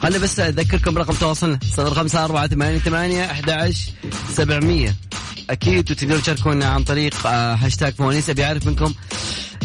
خلي 0.02 0.19
بس 0.19 0.40
أذكركم 0.40 0.95
برقم 0.95 1.14
تواصلنا 1.14 1.59
صفر 1.73 1.95
خمسة 1.95 2.25
أربعة 2.25 2.47
ثمانية 2.47 2.78
ثمانية 2.78 3.25
أحد 3.25 3.50
عشر 3.50 3.92
سبعمية. 4.33 4.95
أكيد 5.50 5.90
وتقدروا 5.90 6.21
تشاركونا 6.21 6.66
عن 6.66 6.85
طريق 6.85 7.26
آه، 7.26 7.54
هاشتاج 7.54 7.92
فوانيس. 7.95 8.30
أبي 8.30 8.45
أعرف 8.45 8.66
منكم 8.66 8.95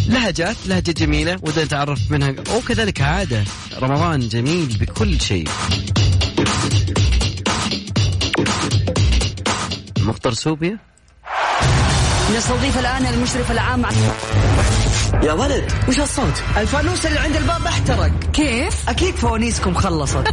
لهجات 0.08 0.56
لهجة 0.66 0.92
جميلة 0.92 1.40
ودنا 1.42 1.66
نتعرف 1.66 2.12
منها 2.12 2.34
وكذلك 2.56 3.02
عادة 3.02 3.44
رمضان 3.80 4.20
جميل 4.20 4.66
بكل 4.66 5.22
شيء. 5.22 5.48
مختار 10.00 10.34
سوبيا؟ 10.34 10.80
نستضيف 12.38 12.78
الآن 12.78 13.06
المشرف 13.06 13.52
العام. 13.52 13.86
يا 15.24 15.34
ولد 15.34 15.72
وش 15.90 16.00
الصوت؟ 16.00 16.44
الفانوس 16.58 17.06
اللي 17.06 17.20
عند 17.20 17.36
الباب 17.36 17.66
احترق. 17.66 18.12
كيف؟ 18.34 18.90
أكيد 18.90 19.16
فوانيسكم 19.16 19.74
خلصت. 19.74 20.24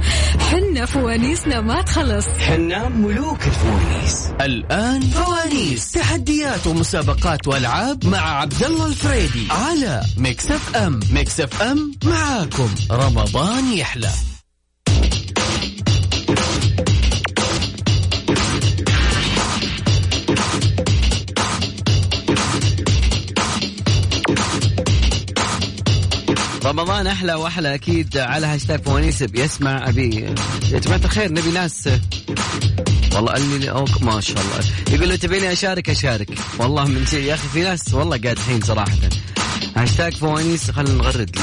حنا 0.50 0.86
فوانيسنا 0.86 1.60
ما 1.60 1.82
تخلص. 1.82 2.26
حنا 2.28 2.88
ملوك 2.88 3.38
الفوانيس. 3.46 4.30
الآن 4.40 5.00
فوانيس. 5.00 5.92
تحديات 5.92 6.66
ومسابقات 6.66 7.48
وألعاب 7.48 8.06
مع 8.06 8.40
عبد 8.40 8.62
الله 8.62 8.86
الفريدي 8.86 9.48
على 9.50 10.02
Mix 10.16 10.50
FM. 10.50 11.00
Mix 11.12 11.40
FM 11.40 11.92
معاكم. 12.04 12.68
رمضان 12.90 13.72
يحلى. 13.72 14.10
رمضان 26.68 27.06
أحلى 27.06 27.34
وأحلى 27.34 27.74
أكيد 27.74 28.16
على 28.16 28.46
هاشتاج 28.46 28.82
فوانيس 28.82 29.22
بيسمع 29.22 29.88
أبي. 29.88 30.34
يا 30.70 30.78
جماعة 30.78 31.00
الخير 31.04 31.32
نبي 31.32 31.50
ناس. 31.50 31.88
والله 33.14 33.32
قال 33.32 33.60
لي 33.60 33.70
OK 33.70 34.02
ما 34.02 34.20
شاء 34.20 34.36
الله. 34.40 34.64
يقول 34.90 35.08
له 35.08 35.16
تبيني 35.16 35.52
أشارك 35.52 35.90
أشارك. 35.90 36.28
والله 36.58 36.84
من 36.84 37.06
شيء 37.06 37.24
يا 37.24 37.34
أخي 37.34 37.48
في 37.48 37.62
ناس 37.62 37.94
والله 37.94 38.16
قادحين 38.16 38.60
صراحة. 38.60 38.96
هاشتاج 39.76 40.14
فوانيس 40.14 40.70
خلينا 40.70 40.94
نغرد 40.94 41.36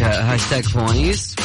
هاشتاج 0.00 0.64
فوانيس. 0.64 1.36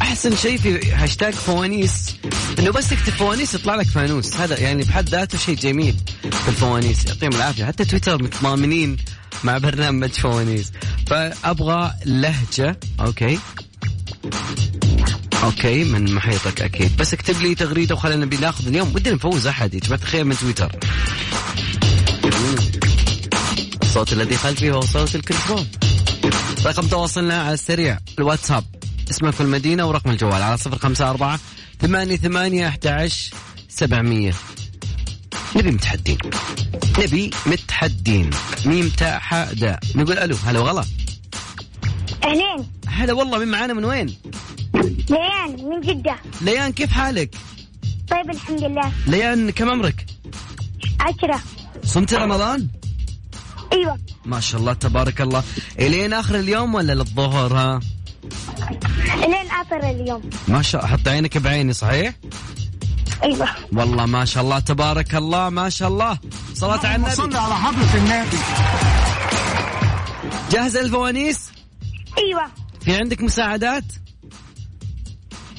أحسن 0.00 0.36
شيء 0.36 0.58
في 0.58 0.92
هاشتاج 0.92 1.32
فوانيس 1.34 2.14
إنه 2.58 2.70
بس 2.70 2.88
تكتب 2.88 3.12
فوانيس 3.12 3.54
يطلع 3.54 3.74
لك 3.74 3.86
فانوس. 3.86 4.36
هذا 4.36 4.60
يعني 4.60 4.82
بحد 4.82 5.08
ذاته 5.08 5.38
شيء 5.38 5.56
جميل 5.56 5.96
في 6.22 6.48
الفوانيس. 6.48 7.06
يعطيهم 7.06 7.32
العافية. 7.32 7.64
حتى 7.64 7.84
تويتر 7.84 8.22
متضامنين 8.22 8.96
مع 9.44 9.58
برنامج 9.58 10.10
فوانيس. 10.10 10.72
فأبغى 11.06 11.94
لهجة. 12.06 12.80
okay. 13.00 13.38
okay 15.42 15.84
من 15.84 16.14
محيطك 16.14 16.62
أكيد. 16.62 16.96
بس 16.96 17.14
اكتب 17.14 17.40
لي 17.40 17.54
تغريدة 17.54 17.94
وخلينا 17.94 18.26
ناخذ 18.26 18.66
اليوم. 18.66 18.94
ودنا 18.94 19.14
نفوز 19.14 19.46
أحد 19.46 19.74
يا 19.74 19.80
جماعة 19.80 20.00
الخير 20.00 20.24
من 20.24 20.36
تويتر. 20.36 20.76
الصوت 23.82 24.12
الذي 24.12 24.36
خلفي 24.36 24.70
هو 24.70 24.80
صوت 24.80 25.14
الكنترول 25.14 25.66
رقم 26.66 26.86
تواصلنا 26.86 27.42
على 27.42 27.54
السريع. 27.54 27.98
الواتساب. 28.18 28.64
اسمك 29.10 29.40
المدينة 29.40 29.86
ورقم 29.86 30.10
الجوال. 30.10 30.42
على 30.42 30.56
صفر 30.56 30.78
خمسة 30.78 31.10
أربعة 31.10 31.40
ثمانية 31.80 32.16
ثمانية 32.16 32.68
أحد 32.68 32.86
عشر 32.86 33.34
سبعمية. 33.68 34.32
نبي 35.56 35.70
متحدين. 35.70 36.18
نبي 36.98 37.30
متحدين. 37.46 38.30
ميم 38.66 38.88
تاء 38.88 39.18
حاء 39.18 39.54
داء 39.54 39.80
نقول 39.94 40.18
ألو 40.18 40.36
هلا 40.36 40.60
وغلا. 40.60 40.84
أهلين. 42.24 42.70
هلا 42.88 43.12
والله 43.12 43.38
من 43.38 43.48
معانا 43.48 43.74
من 43.74 43.84
وين؟ 43.84 44.16
ليان 45.10 45.68
من 45.70 45.80
جدة. 45.80 46.16
ليان 46.40 46.72
كيف 46.72 46.90
حالك؟ 46.90 47.34
طيب 48.10 48.30
الحمد 48.30 48.64
لله. 48.64 48.92
ليان 49.06 49.50
كم 49.50 49.70
عمرك؟ 49.70 50.06
عشرة. 51.00 51.40
صمت 51.84 52.14
رمضان؟ 52.14 52.68
أيوة. 53.72 53.98
ما 54.24 54.40
شاء 54.40 54.60
الله 54.60 54.72
تبارك 54.72 55.20
الله. 55.20 55.42
إلين 55.80 56.12
آخر 56.12 56.34
اليوم 56.34 56.74
ولا 56.74 56.92
للظهر 56.92 57.56
ها؟ 57.56 57.80
لين 59.16 59.50
آخر 59.50 59.90
اليوم. 59.90 60.30
ما 60.48 60.62
شاء 60.62 60.86
حط 60.86 61.08
عينك 61.08 61.38
بعيني 61.38 61.72
صحيح؟ 61.72 62.14
أيوة. 63.24 63.48
والله 63.72 64.06
ما 64.06 64.24
شاء 64.24 64.42
الله 64.42 64.58
تبارك 64.58 65.14
الله 65.14 65.48
ما 65.48 65.68
شاء 65.68 65.88
الله. 65.88 66.18
صلاة 66.54 66.86
على 66.86 66.96
النبي. 66.96 67.38
على 67.38 67.54
حضرة 67.54 67.96
النبي. 67.96 68.36
جاهزة 70.50 70.80
الفوانيس؟ 70.80 71.50
أيوة. 72.18 72.46
في 72.84 72.96
عندك 72.96 73.22
مساعدات؟ 73.22 73.84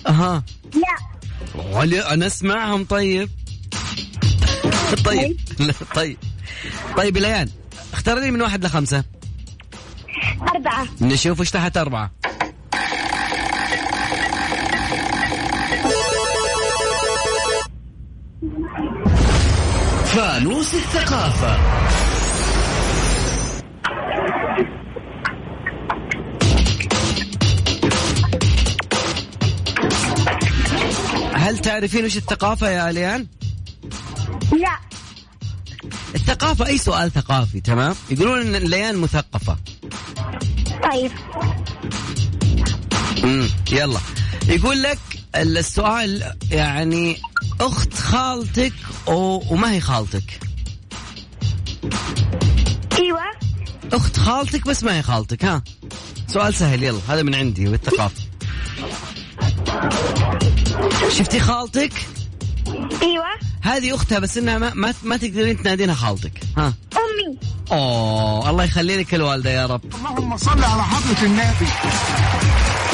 أها. 0.07 0.43
لا. 0.73 1.15
علي 1.77 1.99
أنا 2.01 2.27
أسمعهم 2.27 2.85
طيب. 2.85 3.29
طيب. 5.05 5.37
لا، 5.59 5.73
طيب. 5.95 6.17
طيب 6.97 7.17
ليان 7.17 7.49
اختار 7.93 8.19
لي 8.19 8.31
من 8.31 8.41
واحد 8.41 8.65
لخمسة. 8.65 9.03
أربعة. 10.55 10.87
نشوف 11.01 11.39
إيش 11.39 11.51
تحت 11.51 11.77
أربعة. 11.77 12.11
فانوس 20.15 20.73
الثقافة. 20.73 21.57
هل 31.33 31.57
تعرفين 31.57 32.05
وش 32.05 32.17
الثقافة 32.17 32.69
يا 32.69 32.91
ليان؟ 32.91 33.27
لا. 34.51 34.79
الثقافة 36.15 36.67
أي 36.67 36.77
سؤال 36.77 37.11
ثقافي 37.11 37.61
تمام؟ 37.61 37.95
يقولون 38.09 38.55
إن 38.55 38.55
ليان 38.55 38.97
مثقفة. 38.97 39.57
طيب. 40.91 41.11
امم 43.23 43.47
يلا. 43.71 43.99
يقول 44.47 44.83
لك 44.83 44.99
السؤال 45.35 46.33
يعني 46.51 47.17
أخت 47.61 47.93
خالتك 47.93 48.73
وما 49.07 49.71
هي 49.71 49.79
خالتك؟ 49.81 50.39
أيوة. 52.99 53.21
أخت 53.93 54.17
خالتك 54.17 54.67
بس 54.67 54.83
ما 54.83 54.97
هي 54.97 55.01
خالتك 55.01 55.45
ها؟ 55.45 55.63
سؤال 56.27 56.53
سهل 56.53 56.83
يلا 56.83 56.99
هذا 57.07 57.23
من 57.23 57.35
عندي 57.35 57.65
بالثقافة 57.65 58.21
شفتي 61.17 61.39
خالتك؟ 61.39 61.93
أيوه. 63.01 63.25
هذه 63.61 63.95
أختها 63.95 64.19
بس 64.19 64.37
إنها 64.37 64.57
ما 64.57 64.73
ما, 64.73 64.93
ما 65.03 65.17
تقدرين 65.17 65.63
تنادينها 65.63 65.95
خالتك 65.95 66.39
ها؟ 66.57 66.73
أمي. 66.93 67.37
أوه 67.71 68.49
الله 68.49 68.63
يخلي 68.63 68.97
لك 68.97 69.15
الوالدة 69.15 69.49
يا 69.49 69.65
رب. 69.65 69.81
اللهم 69.95 70.37
صل 70.37 70.63
على 70.63 70.83
حضرة 70.83 71.25
النبي 71.25 71.67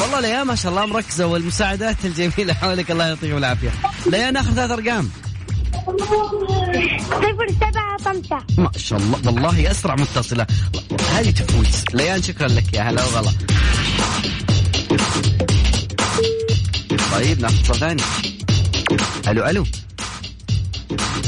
والله 0.00 0.20
ليا 0.20 0.44
ما 0.44 0.54
شاء 0.54 0.72
الله 0.72 0.86
مركزة 0.86 1.26
والمساعدات 1.26 1.96
الجميلة 2.04 2.54
حولك 2.54 2.90
الله 2.90 3.04
يعطيكم 3.06 3.36
العافية. 3.36 3.70
ليا 4.06 4.30
ناخذ 4.30 4.54
ثلاث 4.54 4.70
أرقام. 4.70 5.10
صفر 7.10 7.48
سبعة 7.60 7.98
خمسة. 8.04 8.38
ما 8.58 8.70
شاء 8.76 8.98
الله. 8.98 9.18
والله 9.26 9.70
أسرع 9.70 9.94
متصلة. 9.94 10.46
هذه 11.12 11.30
تفوز 11.30 11.84
ليان 11.94 12.22
شكرا 12.22 12.48
لك. 12.48 12.74
يا 12.74 12.82
هلا 12.82 13.04
وغلا. 13.04 13.32
طيب 17.12 17.40
ناخذ 17.40 17.58
اتصال 17.58 17.78
ثاني. 17.78 18.02
ألو 19.28 19.46
ألو. 19.46 19.66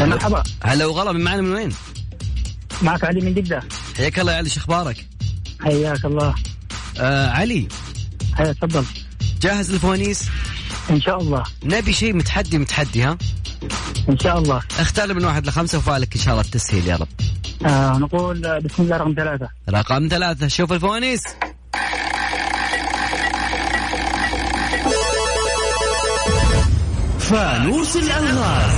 مرحبا. 0.01 0.43
هلا 0.63 0.87
وغلا. 0.87 1.13
من 1.13 1.21
معنا 1.21 1.43
من 1.43 1.53
وين؟ 1.53 1.73
معك 2.83 3.05
علي 3.05 3.21
من 3.21 3.35
جدة. 3.35 3.63
حياك 3.97 4.19
الله 4.19 4.33
يا 4.33 4.37
علي. 4.37 4.49
شو 4.49 4.61
أخبارك؟ 4.61 5.07
حياك 5.61 6.05
الله. 6.05 6.35
آه 6.99 7.31
علي. 7.31 7.69
هيا 8.37 8.53
تفضل. 8.53 8.85
جاهز 9.43 9.73
للفوانيس؟ 9.73 10.23
إن 10.91 11.01
شاء 11.01 11.19
الله. 11.19 11.45
نبي 11.65 11.93
شيء 11.93 12.15
متحدي 12.15 12.59
متحدي 12.59 13.03
ها؟ 13.03 13.19
إن 14.09 14.19
شاء 14.19 14.39
الله. 14.39 14.63
اختار 14.79 15.15
من 15.15 15.25
واحد 15.25 15.47
لخمسة 15.47 15.79
وفالك 15.79 16.15
إن 16.17 16.21
شاء 16.21 16.35
الله 16.35 16.45
التسهيل 16.45 16.89
يا 16.89 16.97
رب. 16.97 17.09
آه 17.67 17.99
نقول 17.99 18.61
بسم 18.61 18.83
الله 18.83 18.97
رقم 18.97 19.15
ثلاثة. 19.17 19.49
رقم 19.71 20.09
ثلاثة 20.11 20.49
شوف 20.49 20.73
الفوانيس. 20.73 21.23
فانوس 27.19 27.97
الألغاز. 27.97 28.73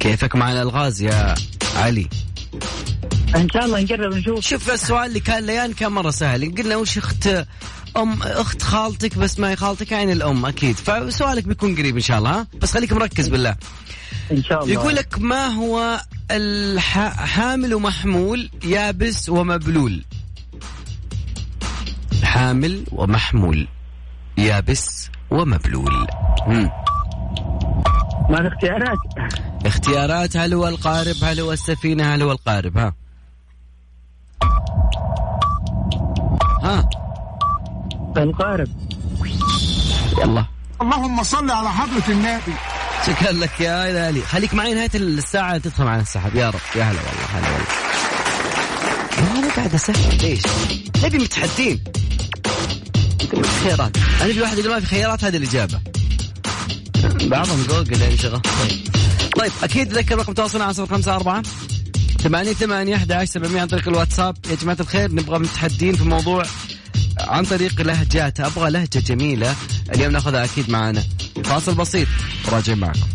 كيفك 0.00 0.36
مع 0.36 0.52
الألغاز 0.52 1.02
يا 1.02 1.34
علي؟ 1.76 2.08
إن 3.36 3.48
شاء 3.48 3.64
الله 3.64 3.80
نجرب 3.80 4.14
نشوف. 4.14 4.40
شوف 4.40 4.70
السؤال 4.70 5.06
اللي 5.06 5.20
كان 5.20 5.46
ليان 5.46 5.72
كان 5.72 5.92
مرة 5.92 6.10
سهل. 6.10 6.54
قلنا 6.54 6.76
وش 6.76 6.98
اخت 6.98 7.28
ام 7.96 8.22
أخت 8.22 8.62
خالتك 8.62 9.18
بس 9.18 9.38
ما 9.38 9.50
هي 9.50 9.56
خالتك 9.56 9.92
يعني 9.92 10.12
الأم 10.12 10.46
أكيد. 10.46 10.76
فسؤالك 10.76 11.44
بيكون 11.44 11.76
قريب 11.76 11.94
إن 11.96 12.02
شاء 12.02 12.18
الله 12.18 12.30
ها؟ 12.40 12.46
بس 12.62 12.72
خليك 12.72 12.92
مركز 12.92 13.28
بالله. 13.28 13.56
إن 14.32 14.42
شاء 14.42 14.62
الله. 14.62 14.74
يقول 14.74 14.94
لك 14.94 15.18
ما 15.18 15.46
هو 15.46 16.00
الح... 16.30 16.98
حامل 17.24 17.74
ومحمول 17.74 18.50
يابس 18.64 19.28
ومبلول؟ 19.28 20.04
حامل 22.24 22.84
ومحمول 22.92 23.68
يابس 24.38 25.10
ومبلول. 25.30 26.06
مم. 26.46 26.70
ما 28.30 28.42
في 28.42 28.48
اختيارات؟ 28.54 28.98
اختيارات 29.66 30.36
هل 30.36 30.54
هو 30.54 30.68
القارب 30.68 31.16
هل 31.22 31.40
هو 31.40 31.52
السفينة 31.52 32.14
هل 32.14 32.22
هو 32.22 32.32
القارب؟ 32.32 32.78
ها. 32.78 32.94
ها. 36.62 36.88
القارب 38.22 38.68
يلا. 40.18 40.44
اللهم 40.82 41.22
صل 41.22 41.50
على 41.50 41.72
حضرة 41.72 42.04
النبي. 42.08 42.52
شكرا 43.06 43.32
لك 43.32 43.60
يا 43.60 43.90
هلالي 43.90 44.20
خليك 44.20 44.54
معي 44.54 44.74
نهاية 44.74 44.90
الساعة 44.94 45.58
تدخل 45.58 45.84
معنا 45.84 46.02
السحب 46.02 46.34
يا 46.34 46.50
رب. 46.50 46.60
يا 46.76 46.82
هلا 46.84 47.00
والله 47.00 47.26
هلا 47.32 47.48
والله. 47.50 47.66
أنا 49.38 49.54
قاعد 49.54 49.74
أسهل 49.74 50.18
ليش؟ 50.22 50.42
نبي 51.04 51.18
متحدين. 51.18 51.84
خيارات 53.64 53.96
أنا 54.22 54.32
في 54.32 54.40
واحد 54.40 54.58
اللي 54.58 54.70
ما 54.70 54.80
في 54.80 54.86
خيارات 54.86 55.24
هذه 55.24 55.36
الإجابة. 55.36 55.80
بعضهم 57.22 57.66
جوجل 57.68 58.02
يعني 58.02 58.16
شغل 58.16 58.40
طيب. 58.40 58.80
طيب 59.36 59.52
أكيد 59.62 59.92
ذكر 59.92 60.18
رقم 60.18 60.32
تواصلنا 60.32 60.64
على 60.64 60.74
صفر 60.74 60.94
خمسة 60.94 61.16
أربعة 61.16 61.42
ثمانية 62.22 62.52
ثمانية 62.52 62.96
أحد 62.96 63.12
عشر 63.12 63.30
سبعمية 63.32 63.60
عن 63.60 63.66
طريق 63.66 63.88
الواتساب. 63.88 64.36
يا 64.50 64.54
جماعة 64.54 64.76
الخير 64.80 65.12
نبغى 65.12 65.38
متحدين 65.38 65.94
في 65.94 66.04
موضوع 66.04 66.42
عن 67.26 67.44
طريق 67.44 67.80
لهجات 67.80 68.40
أبغى 68.40 68.70
لهجة 68.70 68.98
جميلة. 68.98 69.56
اليوم 69.94 70.12
نأخذها 70.12 70.44
أكيد 70.44 70.70
معنا 70.70 71.02
فاصل 71.44 71.74
بسيط. 71.74 72.08
راجع 72.48 72.74
معكم. 72.74 73.06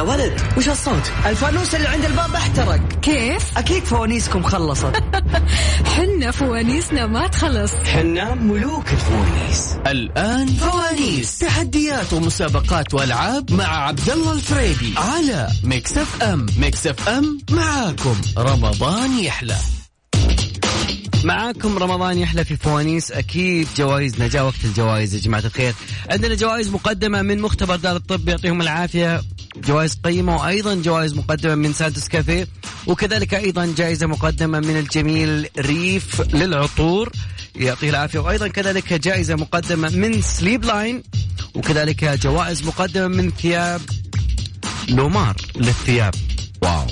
يا 0.00 0.04
ولد 0.04 0.40
وش 0.56 0.68
الصوت؟ 0.68 1.12
الفانوس 1.26 1.74
اللي 1.74 1.88
عند 1.88 2.04
الباب 2.04 2.34
احترق. 2.34 2.80
كيف؟ 3.02 3.58
أكيد 3.58 3.84
فوانيسكم 3.84 4.42
خلصت. 4.42 4.92
حنا 5.96 6.30
فوانيسنا 6.30 7.06
ما 7.06 7.26
تخلص. 7.26 7.72
حنا 7.74 8.34
ملوك 8.34 8.84
الفوانيس. 8.92 9.76
الآن 9.86 10.46
فوانيس. 10.46 11.38
تحديات 11.38 12.12
ومسابقات 12.12 12.94
وألعاب 12.94 13.52
مع 13.52 13.64
عبد 13.64 14.10
الله 14.10 14.32
الفريدي 14.32 14.94
على 14.96 15.48
Mix 15.64 15.98
FM. 15.98 16.46
Mix 16.58 16.86
FM 16.86 17.38
معاكم. 17.50 18.16
رمضان 18.38 19.18
يحلى. 19.18 19.56
معاكم 21.24 21.78
رمضان 21.78 22.18
يحلى 22.18 22.44
في 22.44 22.56
فوانيس. 22.56 23.12
أكيد 23.12 23.68
جوائزنا 23.76 24.28
جاء 24.28 24.44
وقت 24.44 24.64
الجوائز 24.64 25.14
يا 25.14 25.20
جماعة 25.20 25.44
الخير. 25.44 25.74
عندنا 26.10 26.34
جوائز 26.34 26.68
مقدمة 26.68 27.22
من 27.22 27.40
مختبر 27.40 27.76
دار 27.76 27.96
الطب. 27.96 28.28
يعطيهم 28.28 28.60
العافية. 28.60 29.20
جوائز 29.56 29.98
قيمة 30.04 30.36
وأيضا 30.36 30.74
جوائز 30.74 31.14
مقدمة 31.14 31.54
من 31.54 31.72
Santos 31.72 32.08
Cafe. 32.08 32.48
وكذلك 32.86 33.34
أيضا 33.34 33.74
جائزة 33.76 34.06
مقدمة 34.06 34.60
من 34.60 34.76
الجميل 34.76 35.48
ريف 35.58 36.20
للعطور. 36.34 37.12
يعطيه 37.56 37.90
العافية. 37.90 38.18
وأيضا 38.18 38.48
كذلك 38.48 38.92
جائزة 38.92 39.34
مقدمة 39.34 39.88
من 39.88 40.22
Sleep 40.22 40.64
Line. 40.64 41.02
وكذلك 41.54 42.04
جوائز 42.04 42.62
مقدمة 42.62 43.08
من 43.08 43.30
ثياب 43.30 43.80
لومار 44.88 45.36
للثياب. 45.56 46.14
wow. 46.62 46.86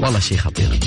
والله 0.00 0.18
شيء 0.18 0.38
خطير. 0.38 0.78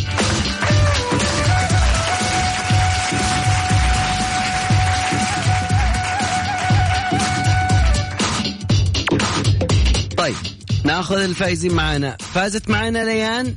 ناخذ 10.98 11.16
الفائزين 11.16 11.74
معنا 11.74 12.18
فازت 12.34 12.70
معنا 12.70 13.00
ليان 13.06 13.56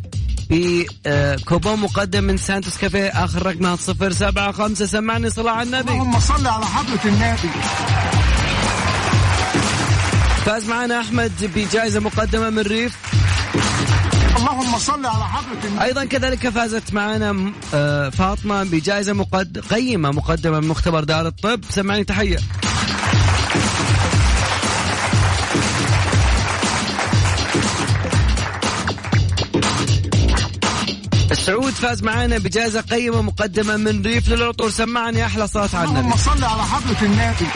بكوبون 0.51 1.81
مقدم 1.81 2.25
من 2.25 2.37
سانتوس 2.37 2.79
كافيه 2.79 3.09
آخر 3.09 3.47
رقمها 3.47 3.77
صفر 3.77 4.13
سبعة 4.13 4.53
خمسة. 4.53 4.87
سمعني 4.87 5.31
صلاة 5.31 5.53
على 5.53 5.63
النبي. 5.63 5.93
اللهم 5.93 6.21
صل 6.21 6.47
على 6.47 6.67
حضرة 6.67 7.01
النبي. 7.05 7.51
فاز 10.47 10.69
معنا 10.69 11.01
أحمد 11.01 11.33
بجائزة 11.55 12.01
مقدمة 12.01 12.51
من 12.51 12.63
ريف. 12.63 12.97
اللهم 14.37 14.79
صل 14.79 15.07
على 15.07 15.25
حضرة 15.25 15.69
النبي. 15.69 15.85
أيضا 15.85 16.05
كذلك 16.05 16.49
فازت 16.49 16.93
معنا 16.93 17.53
آه، 17.75 18.09
فاطمة 18.09 18.65
بجائزة 18.65 19.13
مقد... 19.13 19.59
قيمة 19.59 20.11
مقدمة 20.11 20.61
من 20.61 20.69
مختبر 20.69 21.05
دار 21.05 21.27
الطب. 21.27 21.61
سمعني 21.71 22.05
تحية. 22.05 22.39
السعود 31.71 31.91
فاز 31.91 32.03
معنا 32.03 32.39
بجائزة 32.39 32.81
قيمة 32.81 33.23
مقدمة 33.23 33.77
من 33.77 34.03
ريف 34.03 34.29
للعطور. 34.29 34.71
سمعني 34.71 35.27
أحلى 35.27 35.49
صوت 35.49 35.75
على 35.75 35.89
النبي 35.89 36.01
اللهم 36.01 36.17
صل 36.17 36.45
على 36.45 36.63
حضرة 36.63 37.03
النبي. 37.03 37.47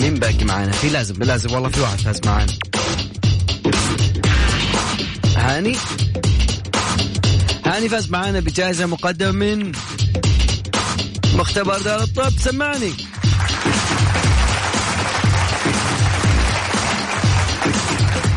مين 0.00 0.14
باقي 0.14 0.44
معنا 0.44 0.72
في 0.72 0.88
لازم 0.88 1.22
لازم. 1.22 1.54
والله 1.54 1.68
في 1.68 1.80
واحد 1.80 2.00
فاز 2.00 2.20
معنا 2.26 2.52
هاني؟ 5.36 5.76
هاني 7.66 7.88
فاز 7.88 8.10
معنا 8.10 8.40
بجائزة 8.40 8.86
مقدمة 8.86 9.30
من 9.30 9.72
مختبر 11.34 11.78
دار 11.78 12.02
الطب. 12.02 12.32
سمعني. 12.38 12.92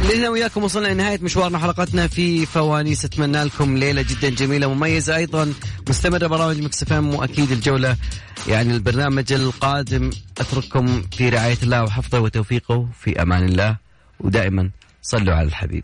لهنا 0.05 0.29
وياكم 0.29 0.63
وصلنا 0.63 0.87
لنهاية 0.87 1.19
مشوارنا 1.21 1.57
حلقتنا 1.59 2.07
في 2.07 2.45
فوانيس. 2.45 3.05
أتمنى 3.05 3.43
لكم 3.43 3.77
ليلة 3.77 4.01
جدا 4.01 4.29
جميلة 4.29 4.67
ومميزة 4.67 5.15
أيضا. 5.15 5.53
مستمرة 5.89 6.27
برامج 6.27 6.61
مكسفام 6.61 7.15
وأكيد 7.15 7.51
الجولة. 7.51 7.97
يعني 8.47 8.73
البرنامج 8.73 9.33
القادم 9.33 10.09
أترككم 10.37 11.01
في 11.01 11.29
رعاية 11.29 11.57
الله 11.63 11.83
وحفظه 11.83 12.19
وتوفيقه. 12.19 12.87
في 13.01 13.21
أمان 13.21 13.43
الله. 13.43 13.77
ودائما 14.19 14.71
صلوا 15.01 15.33
على 15.33 15.47
الحبيب. 15.47 15.83